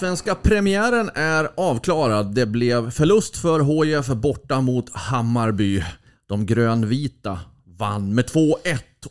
[0.00, 2.34] Allsvenska premiären är avklarad.
[2.34, 5.84] Det blev förlust för HIF borta mot Hammarby.
[6.28, 8.56] De grönvita vann med 2-1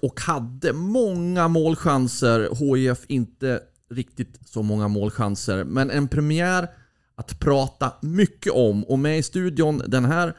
[0.02, 2.49] och hade många målchanser.
[2.55, 3.59] HIF inte
[3.91, 6.67] riktigt så många målchanser, men en premiär
[7.17, 8.83] att prata mycket om.
[8.83, 10.33] Och med i studion den här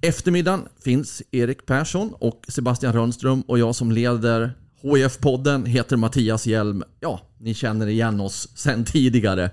[0.00, 4.54] eftermiddagen finns Erik Persson och Sebastian Rönnström och jag som leder
[4.86, 6.82] HIF-podden heter Mattias Hjelm.
[7.00, 9.50] Ja, ni känner igen oss sen tidigare.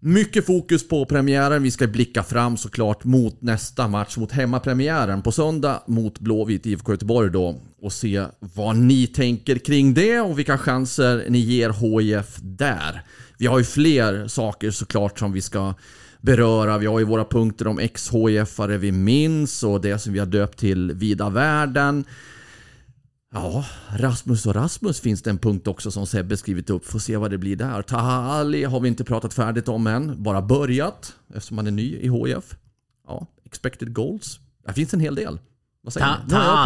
[0.00, 1.62] Mycket fokus på premiären.
[1.62, 6.92] Vi ska blicka fram såklart mot nästa match, mot hemmapremiären på söndag mot Blåvitt IFK
[6.92, 7.60] Göteborg då.
[7.82, 13.02] Och se vad ni tänker kring det och vilka chanser ni ger HIF där.
[13.38, 15.74] Vi har ju fler saker såklart som vi ska
[16.20, 16.78] beröra.
[16.78, 20.58] Vi har ju våra punkter om ex-HIF-are vi minns och det som vi har döpt
[20.58, 22.04] till Vida Världen.
[23.32, 23.64] Ja,
[23.96, 26.86] Rasmus och Rasmus finns det en punkt också som Sebbe skrivit upp.
[26.86, 27.82] Får se vad det blir där.
[27.82, 30.22] Taha Ali har vi inte pratat färdigt om än.
[30.22, 32.56] Bara börjat eftersom han är ny i HIF.
[33.06, 34.40] Ja, expected goals.
[34.66, 35.38] Det finns en hel del.
[35.82, 36.16] Vad säger Ta-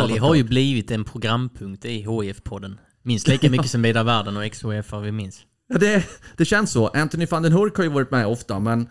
[0.06, 0.14] ni?
[0.14, 2.78] Nu har har ju blivit en programpunkt i HIF-podden.
[3.02, 5.40] Minst lika mycket som Vida Världen och ex-HIF vi minns.
[5.68, 6.04] Ja, det,
[6.36, 6.88] det känns så.
[6.88, 8.88] Anthony van den Hurk har ju varit med ofta, men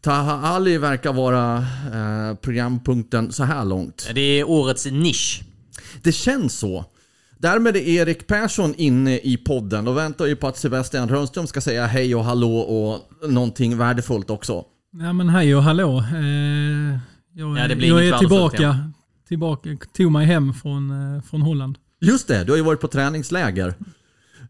[0.00, 1.56] Taha Ali verkar vara
[1.92, 4.10] eh, programpunkten så här långt.
[4.14, 5.42] Det är årets nisch.
[6.02, 6.84] Det känns så.
[7.42, 11.60] Därmed är Erik Persson inne i podden och väntar ju på att Sebastian Rönnström ska
[11.60, 14.64] säga hej och hallå och någonting värdefullt också.
[15.02, 15.98] Ja men hej och hallå.
[15.98, 16.98] Eh,
[17.34, 18.90] jag, Ja, det blir jag är tillbaka,
[19.28, 21.78] tillbaka, tog mig hem från, eh, från Holland.
[22.00, 23.74] Just det, du har ju varit på träningsläger.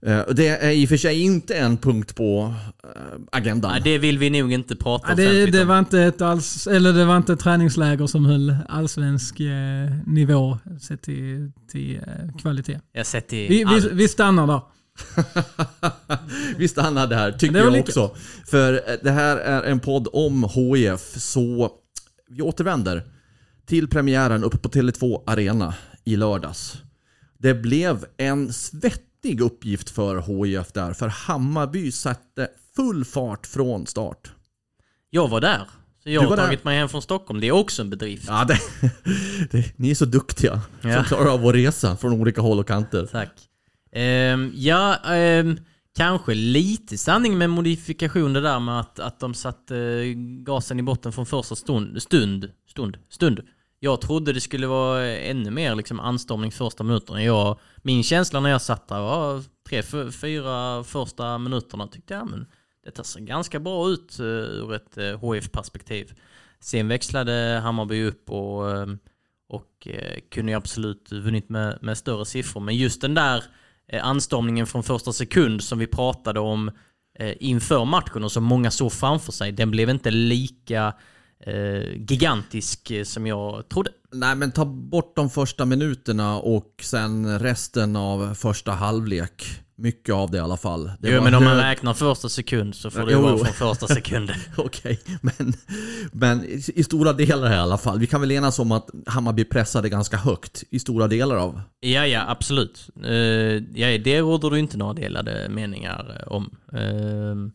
[0.07, 2.55] Eh, Det är i och för sig inte en punkt på
[2.85, 2.91] eh,
[3.33, 3.71] agendan.
[3.71, 5.69] Nej, det vill vi nog inte prata Ja, det, offentligt det, om.
[5.69, 10.59] var inte ett alls, eller det var inte ett träningsläger som höll allsvensk eh, nivå
[10.81, 12.81] sett till, till eh, kvalitet.
[12.93, 14.61] Jag sett i Vi, vi, vi stannar där.
[16.57, 17.89] Vi stannar där, tycker jag lyckat.
[17.89, 18.15] också.
[18.47, 21.71] För det här är en podd om HIF, så
[22.31, 23.03] vi återvänder
[23.67, 25.75] till premiären uppe på Tele2 Arena
[26.05, 26.79] i lördags.
[27.39, 28.53] Det blev en
[29.23, 34.33] svettig uppgift för HIF där, för Hammarby satte full fart från start.
[35.11, 35.69] Jag var där.
[36.03, 36.45] Så jag har var där.
[36.45, 37.41] tagit mig hem från Stockholm.
[37.41, 38.25] Det är också en bedrift.
[38.29, 38.59] Ja, det,
[39.51, 41.05] det, ni är så duktiga som Ja.
[41.05, 43.07] klarar av att resa från olika håll och kanter.
[43.07, 43.31] Tack.
[43.93, 45.57] Ehm, ja, ehm,
[45.97, 50.05] kanske lite sanning med modifikation det där med att, att de satte
[50.45, 53.41] gasen i botten från första stund, stund, stund, stund.
[53.85, 57.23] Jag trodde det skulle vara ännu mer liksom anstormning första minuterna.
[57.23, 62.47] Jag, min känsla när jag satt där var tre, fyra första minuterna tyckte jag, men
[62.85, 66.13] det ser ganska bra ut eh, ur ett eh, HF-perspektiv.
[66.61, 68.87] Sen växlade Hammarby upp och, eh,
[69.49, 69.89] och
[70.31, 72.61] kunde absolut vunnit med, med större siffror.
[72.61, 73.45] Men just den där
[74.03, 76.71] anstormningen från första sekund som vi pratade om
[77.39, 80.95] inför matchen och som många såg framför sig, den blev inte lika
[81.95, 83.91] gigantisk eh, som jag trodde.
[84.13, 89.45] Nej, men ta bort de första minuterna och sen resten av första halvlek.
[89.77, 90.91] Mycket av det i alla fall.
[91.01, 93.95] Det jo, men om man räknar första sekund så får det Jo, vara från första
[93.95, 94.37] sekunden.
[94.57, 95.53] Okej, men,
[96.13, 96.45] men
[96.75, 97.99] i stora delar i alla fall.
[97.99, 101.61] Vi kan väl enas om att Hammarby pressade ganska högt i stora delar av.
[101.81, 102.89] Ja, ja, absolut.
[103.05, 103.13] Uh,
[103.75, 106.51] ja, det råder det inte några delade meningar eh, om.
[106.75, 107.53] Uh,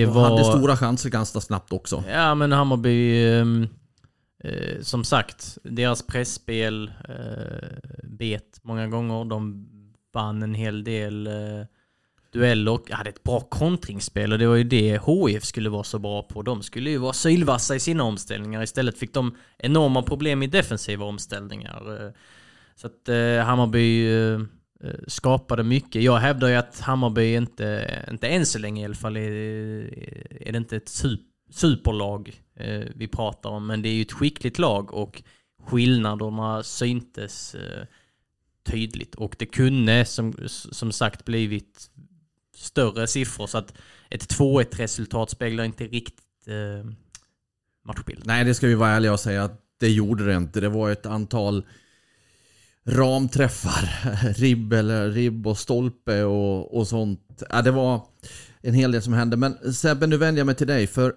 [0.00, 0.30] det var...
[0.30, 2.04] hade stora chanser ganska snabbt också.
[2.08, 3.68] Ja, men Hammarby, ehm,
[4.44, 7.68] eh, som sagt, deras pressspel eh,
[8.02, 9.24] bet många gånger.
[9.24, 9.68] De
[10.14, 11.66] vann en hel del eh,
[12.32, 15.98] dueller och hade ett bra kontringsspel och det var ju det HIF skulle vara så
[15.98, 16.42] bra på.
[16.42, 18.62] De skulle ju vara sylvassa i sina omställningar.
[18.62, 22.04] Istället fick de enorma problem i defensiva omställningar.
[22.06, 22.10] Eh,
[22.76, 24.40] Så att eh, Hammarby eh,
[24.84, 26.02] Eh, skapade mycket.
[26.02, 29.22] Jag hävdar ju att Hammarby inte, inte än så länge i alla fall, är,
[30.40, 31.02] är det inte ett
[31.50, 33.66] superlag eh, vi pratar om.
[33.66, 35.22] Men det är ju ett skickligt lag och
[35.66, 37.86] skillnaderna syntes eh,
[38.66, 39.14] tydligt.
[39.14, 41.90] Och det kunde som, som sagt blivit
[42.56, 43.46] större siffror.
[43.46, 43.74] Så att
[44.10, 46.90] ett 2-1 resultat speglar inte riktigt eh,
[47.84, 48.24] matchbilden.
[48.26, 50.60] Nej, det ska vi vara ärliga och säga att det gjorde det inte.
[50.60, 51.64] Det var ett antal
[52.86, 53.88] ramträffar,
[54.32, 57.42] ribb eller ribb och stolpe och, och sånt.
[57.50, 58.06] Ja, det var
[58.60, 59.36] en hel del som hände.
[59.36, 61.14] Men Sebbe, nu vänder jag mig till dig för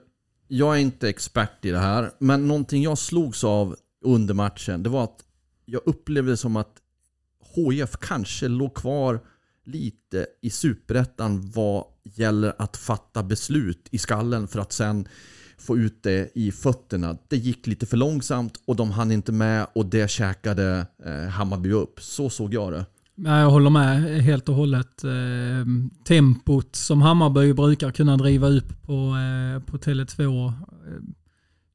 [0.48, 2.12] jag är inte expert i det här.
[2.20, 3.76] Men någonting jag slogs av
[4.06, 5.24] under matchen, det var att
[5.66, 6.76] jag upplevde som att
[7.56, 9.20] HIF kanske låg kvar
[9.66, 15.08] lite i superettan vad gäller att fatta beslut i skallen för att sen
[15.60, 17.18] få ut det i fötterna.
[17.28, 21.72] Det gick lite för långsamt och de hann inte med och det käkade eh, Hammarby
[21.72, 22.00] upp.
[22.02, 22.86] Så såg jag det.
[23.24, 25.04] Jag håller med helt och hållet.
[25.04, 25.66] Eh,
[26.08, 30.48] tempot som Hammarby brukar kunna driva upp på, eh, på Tele2.
[30.48, 30.54] Eh,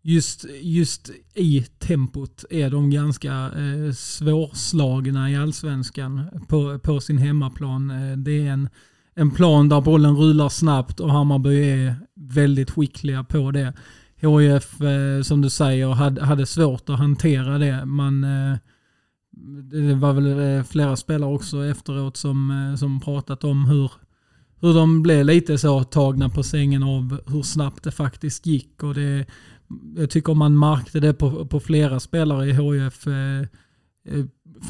[0.03, 3.51] just, just i tempot är de ganska
[3.97, 7.89] svårslagna i allsvenskan på, på sin hemmaplan.
[8.25, 8.69] Det är en,
[9.15, 13.73] en plan där bollen rullar snabbt och Hammarby är väldigt skickliga på det.
[14.17, 17.85] HIF, eh, som du säger, hade, hade svårt att hantera det.
[17.85, 18.57] Man, eh,
[19.71, 23.93] det var väl eh, flera spelare också efteråt som, eh, som pratat om hur,
[24.61, 28.83] hur de blev lite så tagna på sängen av hur snabbt det faktiskt gick.
[28.83, 29.27] Och det,
[29.97, 33.07] jag tycker man märkte det på, på flera spelare i HIF.
[33.07, 33.47] Eh,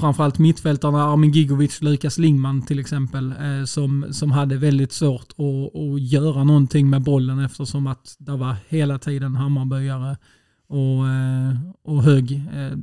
[0.01, 5.81] framförallt mittfältarna Armin Gigovic, Lukas Lingman till exempel, eh, som, som hade väldigt svårt att,
[5.81, 10.17] att göra någonting med bollen eftersom att det var hela tiden Hammarbyare
[10.69, 12.33] och, eh, och hög.
[12.33, 12.79] Eh,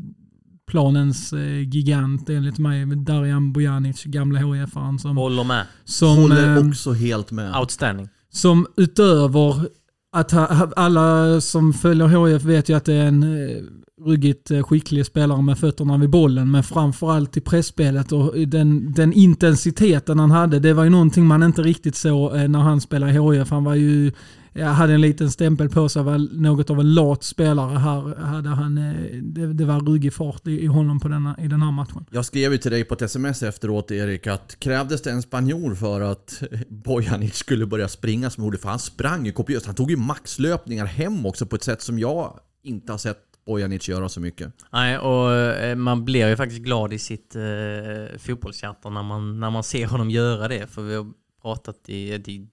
[0.68, 5.66] planens eh, gigant enligt mig, Darijan Bojanic, gamla HIF-aren som, Håller med.
[5.86, 7.56] som, Håller eh, också helt med.
[7.56, 8.10] Outstanding.
[8.30, 9.68] som utöver
[10.12, 13.64] att ha, alla som följer HIF vet ju att det är en eh,
[14.06, 19.14] ruggigt eh, skicklig spelare med fötterna vid bollen, men framförallt i pressspelet och den, den
[19.14, 23.12] intensiteten han hade, det var ju någonting man inte riktigt såg eh, när han spelade
[23.12, 23.50] i HIF.
[23.50, 24.12] Han var ju,
[24.54, 27.78] ja, hade en liten stämpel på sig, var något av en lat spelare.
[27.78, 31.48] Här hade han, eh, det, det var ruggig fart i, i honom på denna, i
[31.48, 32.06] den här matchen.
[32.12, 35.76] Jag skrev ju till dig på ett sms efteråt Erik att krävdes det en spanjor
[35.76, 38.58] för att Bojanic skulle börja springa som gjorde?
[38.58, 39.66] För han sprang ju kopiöst.
[39.66, 43.90] Han tog ju maxlöpningar hem också på ett sätt som jag inte har sett Bojanic
[43.90, 44.54] göra så mycket.
[44.72, 49.50] Nej, och eh, man blir ju faktiskt glad i sitt eh, fotbollshjärta när man, när
[49.50, 50.68] man ser honom göra det.
[50.68, 51.12] För vi har
[51.42, 52.48] pratat i, i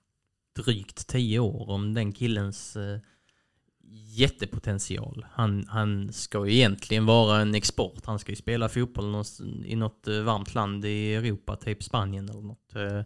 [0.63, 2.99] drygt tio år om den killens eh,
[3.91, 5.27] jättepotential.
[5.33, 8.07] Han, han ska ju egentligen vara en export.
[8.07, 9.25] Han ska ju spela fotboll
[9.65, 12.77] i något eh, varmt land i Europa, typ Spanien eller något.
[12.77, 13.03] Eh,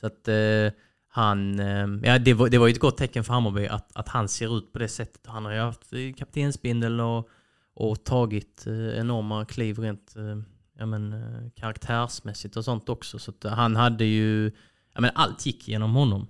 [0.00, 0.72] så att eh,
[1.08, 4.08] han, eh, ja det var, det var ju ett gott tecken för Hammarby att, att
[4.08, 5.26] han ser ut på det sättet.
[5.26, 7.28] Han har ju haft eh, kaptensbindel och,
[7.74, 10.38] och tagit eh, enorma kliv rent eh,
[10.78, 13.18] ja, men, eh, karaktärsmässigt och sånt också.
[13.18, 14.52] Så att han hade ju,
[14.94, 16.26] ja men allt gick genom honom.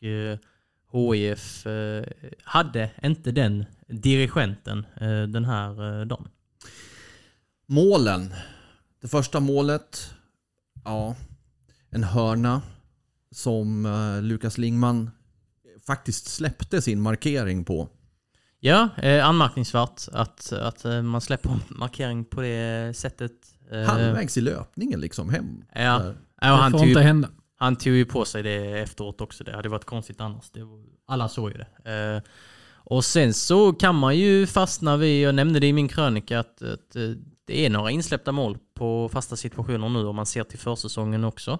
[0.00, 0.38] Och eh,
[0.92, 2.04] HIF eh,
[2.44, 6.28] hade inte den dirigenten eh, den här dagen.
[7.66, 8.34] Målen.
[9.00, 10.14] Det första målet,
[10.84, 11.16] ja,
[11.90, 12.62] en hörna
[13.30, 13.86] som
[14.22, 15.10] Lukas Lingman
[15.86, 17.88] faktiskt släppte sin markering på.
[18.60, 23.32] Ja, eh, anmärkningsvärt att, att man släpper markering på det sättet.
[23.86, 25.64] Halvvägs i löpningen liksom hem.
[25.74, 26.14] Ja.
[26.40, 27.28] Ja, han, får tog inte ju, hända
[27.60, 29.44] han tog ju på sig det efteråt också.
[29.44, 30.50] Det hade varit konstigt annars.
[30.50, 31.92] Det var, alla såg ju det.
[31.92, 32.22] Eh,
[32.72, 36.62] och sen så kan man ju fastna vid, jag nämnde det i min krönika, att,
[36.62, 37.10] att eh,
[37.44, 41.58] det är några insläppta mål på fasta situationer nu om man ser till försäsongen också.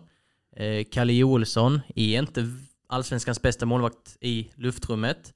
[0.56, 2.46] Eh, Kalle Joelsson är inte
[2.86, 5.32] allsvenskans bästa målvakt i luftrummet.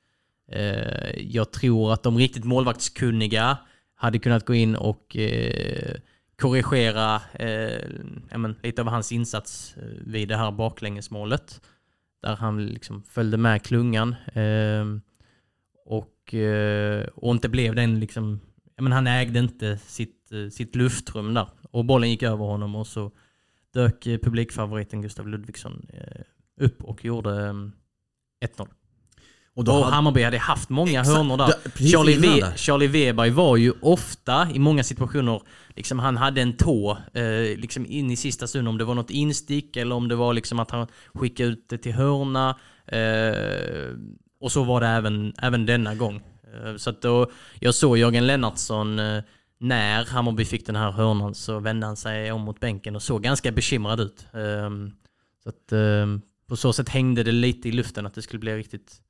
[0.52, 3.58] Eh, jag tror att de riktigt målvaktskunniga
[3.94, 5.94] hade kunnat gå in och eh,
[6.36, 7.90] korrigera eh,
[8.38, 11.60] men, lite av hans insats eh, vid det här baklängesmålet.
[12.22, 14.14] Där han liksom följde med klungan.
[14.32, 14.84] Eh,
[15.84, 18.40] och, eh, och inte blev den liksom...
[18.76, 21.48] Men han ägde inte sitt, eh, sitt luftrum där.
[21.70, 23.12] Och bollen gick över honom och så
[23.74, 26.22] dök eh, publikfavoriten Gustav Ludvigsson eh,
[26.60, 27.54] upp och gjorde eh,
[28.48, 28.68] 1-0.
[29.56, 31.16] Och då Och Hammarby hade haft många Exakt.
[31.16, 31.52] hörnor där.
[31.62, 32.56] Precis Charlie, v, där.
[32.56, 35.42] Charlie Weber var ju ofta i många situationer,
[35.76, 39.10] liksom han hade en tå eh, liksom in i sista stund om det var något
[39.10, 42.56] instick eller om det var liksom att han skickade ut det till hörna.
[42.86, 43.96] Eh,
[44.40, 46.16] och så var det även, även denna gång.
[46.54, 47.30] Eh, så att då,
[47.60, 49.22] jag såg Jörgen Lennartsson eh,
[49.58, 53.22] när Hammarby fick den här hörnan så vände han sig om mot bänken och såg
[53.22, 54.26] ganska bekymrad ut.
[54.32, 54.70] Eh,
[55.42, 56.06] så att eh,
[56.48, 59.00] på så sätt hängde det lite i luften att det skulle bli riktigt,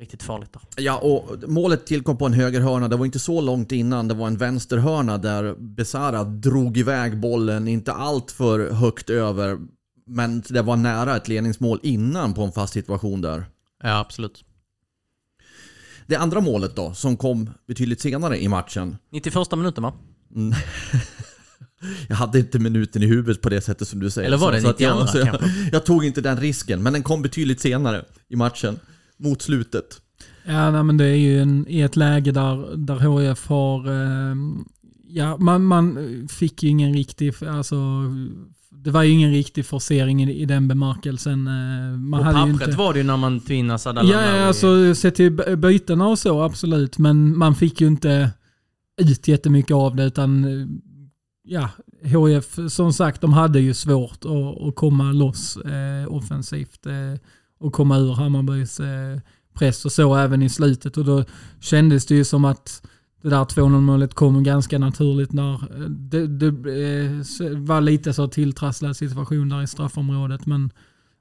[0.00, 0.62] riktigt farligt där.
[0.84, 2.88] Ja, och målet tillkom på en högerhörna.
[2.88, 4.08] Det var inte så långt innan.
[4.08, 9.58] Det var en vänsterhörna där Besara drog iväg bollen, inte allt för högt över.
[10.06, 13.44] Men det var nära ett ledningsmål innan på en fast situation där.
[13.82, 14.44] Ja, absolut.
[16.06, 18.96] Det andra målet då, som kom betydligt senare i matchen.
[19.12, 19.92] 91 minuten va?
[22.08, 24.26] Jag hade inte minuten i huvudet på det sättet som du säger.
[24.26, 25.68] Eller var det Så att jag, 92 så jag, kanske?
[25.72, 28.78] jag tog inte den risken, men den kom betydligt senare i matchen.
[29.22, 30.00] Mot slutet.
[30.44, 33.86] Ja, nej, men det är ju en, i ett läge där, där HF har...
[33.90, 34.36] Eh,
[35.08, 35.98] ja, man, man
[36.30, 37.34] fick ju ingen riktig...
[37.48, 37.76] Alltså,
[38.70, 41.46] det var ju ingen riktig forcering i, i den bemärkelsen.
[41.46, 44.04] Eh, Man På hade ju pappret inte, var det ju när man tvinnar Asad Ja,
[44.04, 46.98] ja, alltså sett till by- bytena och så, absolut.
[46.98, 48.30] Men man fick ju inte
[49.02, 50.46] ut jättemycket av det, utan
[51.44, 51.68] ja,
[52.04, 57.20] HF, som sagt, de hade ju svårt att, att komma loss eh, offensivt eh,
[57.62, 59.18] och komma ur Hammarbys eh,
[59.54, 60.96] press och så även i slutet.
[60.96, 61.24] Och då
[61.60, 62.82] kändes det ju som att
[63.22, 68.28] det där 2-0 målet kom ganska naturligt när eh, det, det eh, var lite så
[68.28, 70.46] tilltrasslad situation där i straffområdet.
[70.46, 70.70] Men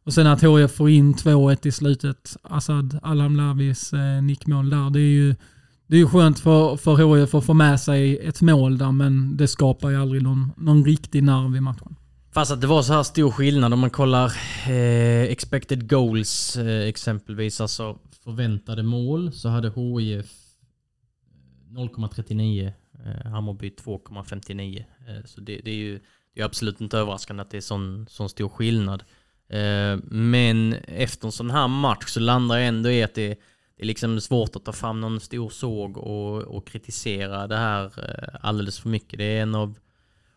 [0.06, 5.00] och sen att HIF får in 2-1 i slutet, Assad Alhamlavis eh, nickmål där, det
[5.00, 5.36] är ju
[5.88, 9.38] det är ju skönt för, för HIF att få med sig ett mål där, men
[9.38, 11.96] det skapar ju aldrig någon, någon riktig nerv i matchen.
[12.34, 14.34] Fast att det var så här stor skillnad om man kollar
[14.68, 20.32] eh, expected goals eh, exempelvis, alltså förväntade mål, så hade HIF
[21.70, 22.72] 0,39,
[23.06, 24.78] eh, eh, Hammarby 2,59.
[24.80, 26.00] Eh, så det, det är ju
[26.34, 29.04] det är absolut inte överraskande att det är sån, sån stor skillnad.
[29.50, 33.28] Eh, men efter en sån här match så landar jag ändå i att det,
[33.78, 37.92] det är liksom svårt att ta fram någon stor såg och, och kritisera det här
[38.42, 39.18] alldeles för mycket.
[39.18, 39.76] Det är en av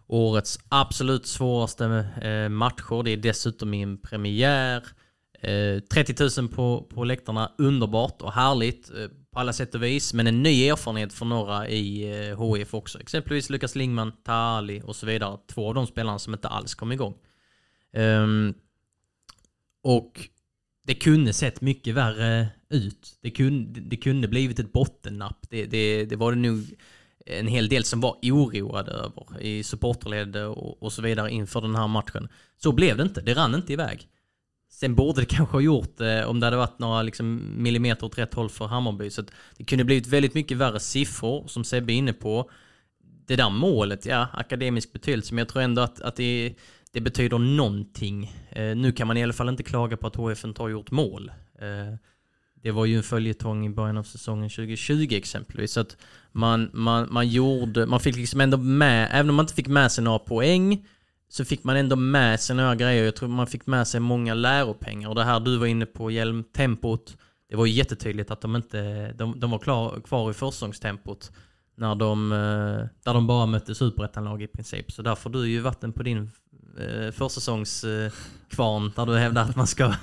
[0.06, 1.84] årets absolut svåraste
[2.23, 3.02] eh, matcher.
[3.02, 4.84] Det är dessutom i en premiär.
[5.40, 10.14] Eh, 30 000 på, på läktarna, underbart och härligt eh, på alla sätt och vis.
[10.14, 12.06] Men en ny erfarenhet för några i
[12.56, 13.00] HIF också.
[13.00, 15.38] Exempelvis Lukas Lingman, Tali och så vidare.
[15.46, 17.14] Två av de spelarna som inte alls kom igång.
[17.92, 18.54] Ehm,
[19.82, 20.28] och
[20.87, 23.18] det kunde sett mycket värre ut.
[23.20, 25.46] Det kunde, det kunde blivit ett bottennapp.
[25.50, 26.75] Det, det, det var det nog
[27.26, 31.74] en hel del som var oroade över i supporterled och, och så vidare inför den
[31.74, 32.28] här matchen.
[32.56, 33.20] Så blev det inte.
[33.20, 34.08] Det rann inte iväg.
[34.70, 38.18] Sen borde det kanske ha gjort det om det hade varit några liksom, millimeter åt
[38.18, 39.10] rätt håll för Hammarby.
[39.10, 42.50] Så att det kunde blivit väldigt mycket värre siffror, som Sebbe är inne på.
[43.26, 46.54] Det där målet, ja, akademisk betydelse, men jag tror ändå att, att det,
[46.92, 48.32] det betyder någonting.
[48.50, 50.90] Eh, nu kan man i alla fall inte klaga på att HF inte har gjort
[50.90, 51.32] mål.
[51.58, 51.94] Eh,
[52.64, 55.73] det var ju en följetong i början av säsongen 2020 exempelvis.
[55.73, 55.97] Så att
[56.33, 59.92] man, man, man gjorde, man fick liksom ändå med, även om man inte fick med
[59.92, 60.87] sig några poäng,
[61.28, 63.04] så fick man ändå med sig några grejer.
[63.04, 65.09] Jag tror man fick med sig många läropengar.
[65.09, 67.16] Och det här du var inne på, hjälmtempot,
[67.49, 71.33] det var ju jättetydligt att de inte, de, de var klar, kvar i försäsongstempot.
[71.76, 74.92] När de, eh, där de bara mötte superettanlag i princip.
[74.92, 76.30] Så där får du ju vatten på din
[76.80, 79.94] eh, försäsongskvarn eh, där du hävdar att man ska,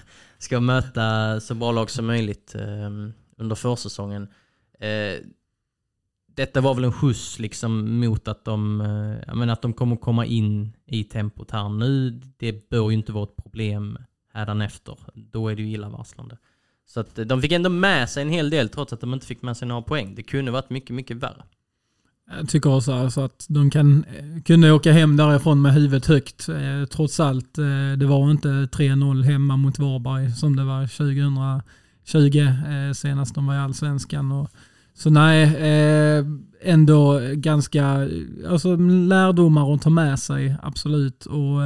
[0.43, 2.89] ska möta så bra lag som möjligt eh,
[3.38, 4.27] under försäsongen.
[4.79, 5.25] Eh,
[6.36, 10.25] detta var väl en skjuts liksom mot att de, eh, menar att de kommer komma
[10.25, 12.10] in i tempot här nu.
[12.38, 13.98] Det bör ju inte vara ett problem
[14.33, 14.98] hädanefter.
[15.13, 16.38] Då är det ju illavarslande.
[16.86, 19.41] Så att de fick ändå med sig en hel del trots att de inte fick
[19.41, 20.15] med sig några poäng.
[20.15, 21.43] Det kunde varit mycket, mycket värre.
[22.31, 26.05] Eh, jag tycker också alltså att de kan, eh, kunde åka hem därifrån med huvudet
[26.05, 26.50] högt.
[26.50, 32.39] Eh, trots allt, eh, det var inte 3-0 hemma mot Varberg som det var 2020
[32.39, 34.31] eh, senast de var i Allsvenskan.
[34.31, 34.50] Och,
[34.93, 36.25] så nej, eh,
[36.63, 38.07] ändå ganska
[38.50, 41.25] alltså, lärdomar att ta med sig, absolut.
[41.25, 41.59] Och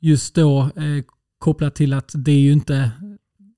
[0.00, 0.70] just då
[1.38, 2.90] kopplat till att det är ju inte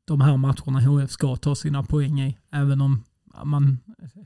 [0.06, 3.02] de här matcherna HF ska ta sina poäng i, även om
[3.44, 3.78] man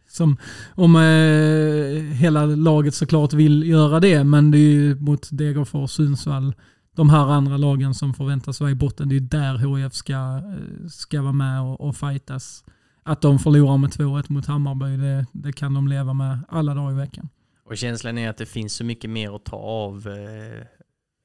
[0.09, 0.37] som
[0.75, 6.55] om eh, hela laget såklart vill göra det, men det är ju mot Degerfors, Sundsvall,
[6.97, 10.89] de här andra lagen som förväntas vara i botten, det är där HF ska, eh,
[10.89, 12.65] ska vara med och, och fightas.
[13.03, 16.93] Att de förlorar med 2-1 mot Hammarby, det, det kan de leva med alla dagar
[16.93, 17.29] i veckan.
[17.65, 20.65] Och känslan är att det finns så mycket mer att ta av eh,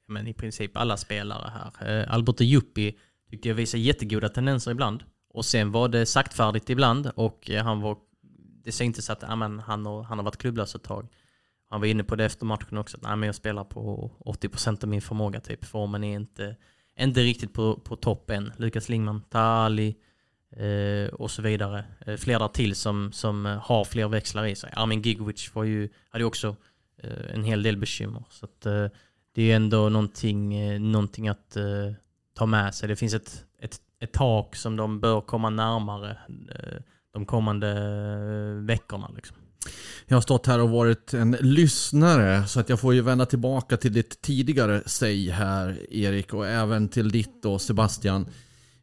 [0.08, 2.10] men i princip alla spelare här.
[2.12, 2.98] Eh, och Juppi
[3.30, 5.02] tyckte jag visade jättegoda tendenser ibland.
[5.34, 7.96] Och sen var det saktfärdigt ibland och eh, han var
[8.64, 11.08] det syntes att ja, men han, har, han har varit klubblös ett tag.
[11.70, 14.84] Han var inne på det efter matchen också, att nej, men jag spelar på 80%
[14.84, 15.64] av min förmåga typ.
[15.64, 16.56] Formen är inte,
[16.98, 18.52] inte riktigt på, på topp än.
[18.56, 19.96] Lukas Lingman, Tali
[20.56, 21.84] eh, och så vidare.
[22.06, 24.72] Eh, fler där till som, som eh, har fler växlar i sig.
[24.76, 26.56] Armin Gigovic var ju, hade ju också
[27.02, 28.24] eh, en hel del bekymmer.
[28.30, 28.86] Så att, eh,
[29.34, 31.92] det är ändå någonting, eh, någonting att eh,
[32.34, 32.88] ta med sig.
[32.88, 36.82] Det finns ett, ett, ett tak som de bör komma närmare eh,
[37.12, 39.10] de kommande eh, veckorna.
[39.16, 39.36] Liksom.
[40.06, 43.76] Jag har stått här och varit en lyssnare så att jag får ju vända tillbaka
[43.76, 48.26] till ditt tidigare säg här Erik och även till ditt och Sebastian.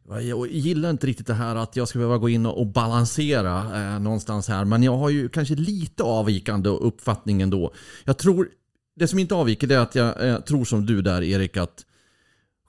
[0.08, 4.00] Jag gillar inte riktigt det här att jag ska behöva gå in och balansera eh,
[4.00, 7.72] någonstans här men jag har ju kanske lite avvikande uppfattning ändå.
[8.04, 8.48] Jag tror,
[8.96, 11.84] det som inte avviker det är att jag eh, tror som du där Erik att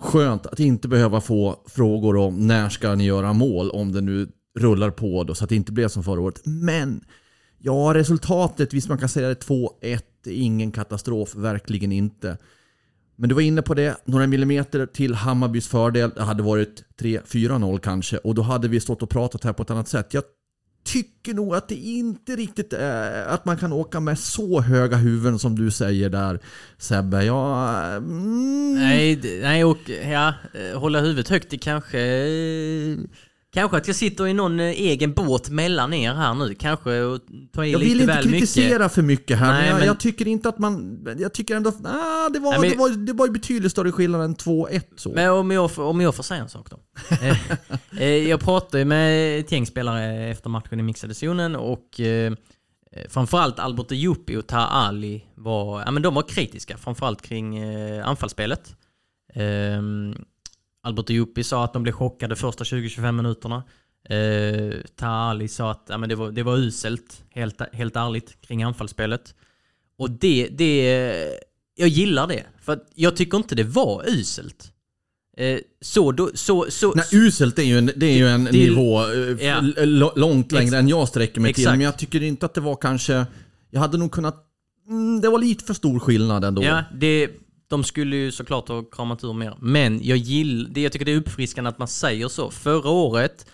[0.03, 4.27] skönt att inte behöva få frågor om när ska ni göra mål om det nu
[4.59, 6.41] rullar på då så att det inte blev som förra året.
[6.45, 7.03] Men
[7.57, 12.37] ja, resultatet, visst man kan säga det 2-1, ingen katastrof, verkligen inte.
[13.15, 16.11] Men du var inne på det, några millimeter till Hammarbys fördel.
[16.15, 19.71] Det hade varit 3-4-0 kanske och då hade vi stått och pratat här på ett
[19.71, 20.13] annat sätt.
[20.13, 20.23] Jag
[20.83, 25.39] tycker nog att det inte riktigt är att man kan åka med så höga huvuden
[25.39, 26.39] som du säger där
[26.77, 27.23] Sebbe.
[27.23, 28.75] Ja, mm.
[28.75, 32.97] Nej, nej och ja, eh, hålla huvudet högt det kanske eh,
[33.53, 36.55] Kanske att jag sitter i någon eh, egen båt mellan er här nu.
[36.55, 37.21] Kanske och
[37.53, 38.07] ta i jag lite väl mycket.
[38.07, 40.99] Jag vill inte kritisera för mycket här, Nej, men, jag, jag, tycker inte att man...
[41.19, 41.69] Jag tycker ändå...
[41.69, 44.81] Ah, det, var, Nej, men, det, var, det var ju betydligt större skillnad än 2-1
[44.95, 45.09] så.
[45.09, 46.79] Men om jag, om jag får säga en sak då.
[47.21, 47.37] Eh,
[48.01, 52.33] eh, jag pratade med ett gäng spelare efter matchen i mixade zonen och eh,
[53.09, 58.07] framförallt Albert Juppie och Ta Ali var, ja, men de var kritiska, framförallt kring eh,
[58.07, 58.75] anfallsspelet.
[59.35, 60.15] Um,
[60.83, 63.63] Albert Juppi sa att de blev chockade första 20-25 minuterna.
[64.09, 68.63] Eh, Taali sa att ja, men det, var, det var uselt, helt, helt ärligt, kring
[68.63, 69.35] anfallsspelet.
[69.97, 71.39] Och det, det...
[71.75, 72.43] Jag gillar det.
[72.61, 74.73] För jag tycker inte det var uselt.
[75.37, 78.51] Eh, så, då, så, så, Nej, uselt är ju en, det är ju en det,
[78.51, 79.61] nivå eh, ja.
[80.15, 81.63] långt längre än jag sträcker mig Exakt.
[81.63, 81.71] till.
[81.71, 83.25] Men jag tycker inte att det var kanske...
[83.69, 84.35] Jag hade nog kunnat...
[84.89, 86.63] Mm, det var lite för stor skillnad ändå.
[86.63, 87.29] Ja, det,
[87.73, 89.57] de skulle ju såklart ha kramat ur mer.
[89.59, 92.51] Men jag gillar, det, jag tycker det är uppfriskande att man säger så.
[92.51, 93.45] Förra året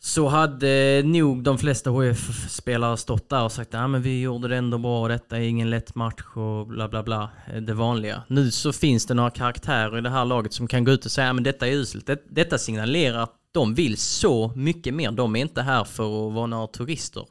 [0.00, 4.56] så hade nog de flesta HF-spelare stått där och sagt att ah, vi gjorde det
[4.56, 8.22] ändå bra, och detta är ingen lätt match och bla bla bla, det vanliga.
[8.28, 11.10] Nu så finns det några karaktärer i det här laget som kan gå ut och
[11.10, 12.06] säga att ah, detta är uselt.
[12.06, 15.10] Det, detta signalerar att de vill så mycket mer.
[15.10, 17.24] De är inte här för att vara några turister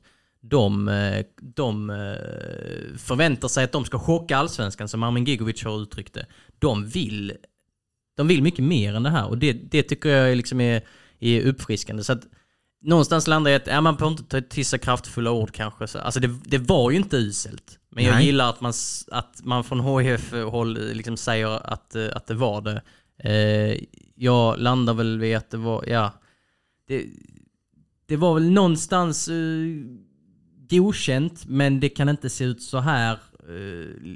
[0.49, 5.81] de, eh, de eh, förväntar sig att de ska chocka allsvenskan som Armin Gigovic har
[5.81, 6.25] uttryckt det.
[6.59, 7.33] De vill,
[8.17, 10.81] de vill mycket mer än det här och det, det tycker jag liksom är,
[11.19, 12.03] är uppfriskande.
[12.03, 12.27] Så att
[12.81, 15.87] någonstans landar jag i att ja, man behöver inte ta till sig kraftfulla ord kanske.
[15.87, 17.79] Så, alltså det, det var ju inte uselt.
[17.89, 18.73] Men jag gillar att man,
[19.11, 22.81] att man från HIF-håll liksom säger att, att det var det.
[23.23, 23.83] Eh,
[24.15, 26.13] jag landar väl vid att det var, ja,
[26.87, 27.05] det,
[28.05, 29.29] det var väl någonstans
[30.69, 33.13] godkänt, men det kan inte se ut så här
[33.49, 34.15] eh,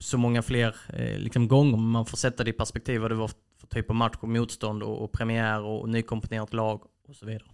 [0.00, 1.76] så många fler eh, liksom gånger.
[1.76, 4.82] Man får sätta det i perspektiv vad det var för typ av match och motstånd
[4.82, 7.48] och, och premiär och, och nykomponerat lag och så vidare.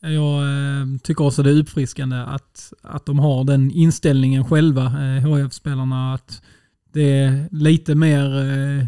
[0.00, 5.22] Jag eh, tycker också det är uppfriskande att, att de har den inställningen själva, eh,
[5.22, 6.42] HF-spelarna, att
[6.92, 8.86] det är lite mer Eh,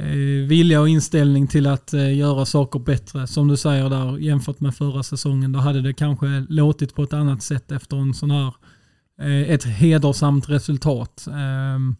[0.00, 3.26] Eh, vilja och inställning till att eh, göra saker bättre.
[3.26, 5.52] Som du säger där jämfört med förra säsongen.
[5.52, 8.54] Då hade det kanske låtit på ett annat sätt efter en sån här
[9.20, 11.28] eh, ett hedersamt resultat.
[11.32, 11.96] Ehm,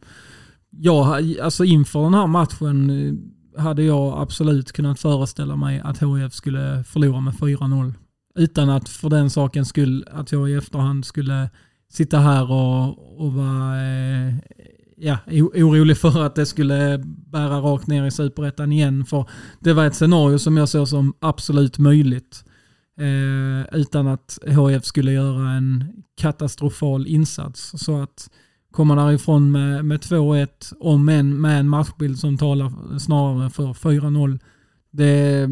[0.70, 2.90] ja, alltså inför den här matchen
[3.56, 7.94] hade jag absolut kunnat föreställa mig att HIF skulle förlora med 4-0.
[8.34, 11.50] Utan att för den saken skull att jag i efterhand skulle
[11.92, 13.74] sitta här och, och vara
[15.00, 15.18] ja,
[15.54, 19.04] orolig för att det skulle bära rakt ner i superettan igen.
[19.04, 19.24] För
[19.60, 22.44] det var ett scenario som jag såg som absolut möjligt.
[22.98, 25.84] Eh, utan att HF skulle göra en
[26.16, 27.72] katastrofal insats.
[27.76, 28.30] Så att
[28.70, 30.48] komma därifrån med, med 2-1,
[30.80, 34.38] om än med en matchbild som talar snarare för 4-0.
[34.90, 35.48] Det,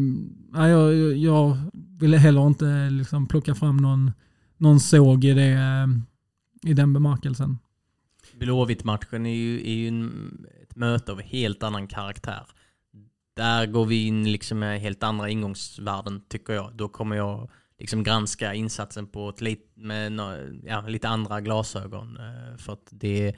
[0.53, 1.57] ja, jag, jag
[1.99, 4.11] ville heller inte liksom plocka fram någon,
[4.57, 5.87] någon såg i, det, eh,
[6.69, 7.57] i den bemärkelsen.
[8.39, 12.43] Blåvitt-matchen är ju, är ju en, ett möte av helt annan karaktär.
[13.35, 16.75] Där går vi in liksom med helt andra ingångsvärden tycker jag.
[16.75, 20.19] Då kommer jag liksom granska insatsen på ett lit, med
[20.63, 22.17] ja, lite andra glasögon.
[22.17, 23.35] Eh, för att det,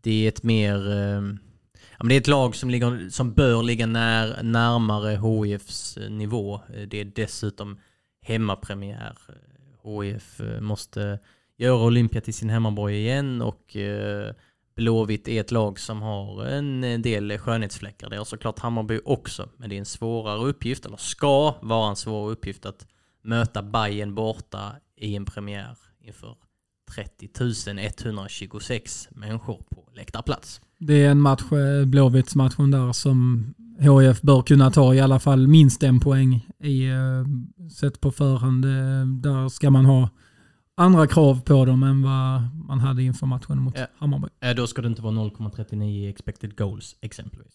[0.00, 0.90] det är ett mer...
[0.90, 1.38] Ehm,
[1.72, 6.10] ja, men det är ett lag som, ligger, som bör ligga när, närmare HIFs eh,
[6.10, 6.54] nivå.
[6.54, 7.80] Eh, det är dessutom
[8.22, 9.18] hemmapremiär.
[9.84, 11.18] HIF måste
[11.62, 14.34] göra Olympia till sin hemmaborg igen och eh,
[14.76, 18.10] Blåvitt är ett lag som har en eh, del skönhetsfläckar.
[18.10, 21.96] Det har såklart Hammarby också, men det är en svårare uppgift, eller ska vara en
[21.96, 22.86] svår uppgift att
[23.24, 26.36] möta Bayern borta i en premiär inför
[26.94, 27.28] 30
[27.78, 30.60] 126 människor på läktarplats.
[30.78, 33.46] Det är en match, eh, Blåvittsmatchen där, som
[33.78, 38.62] HIF bör kunna ta i alla fall minst en poäng i, eh, sett på förhand.
[39.22, 40.08] Där ska man ha
[40.82, 43.86] andra krav på dem än vad man hade inför matchen mot Ja.
[43.98, 44.28] Hammarby.
[44.56, 47.52] Då ska det inte vara 0,39 i expected goals exempelvis.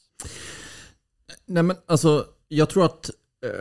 [1.45, 3.09] Nej men alltså, jag tror att
[3.45, 3.51] eh,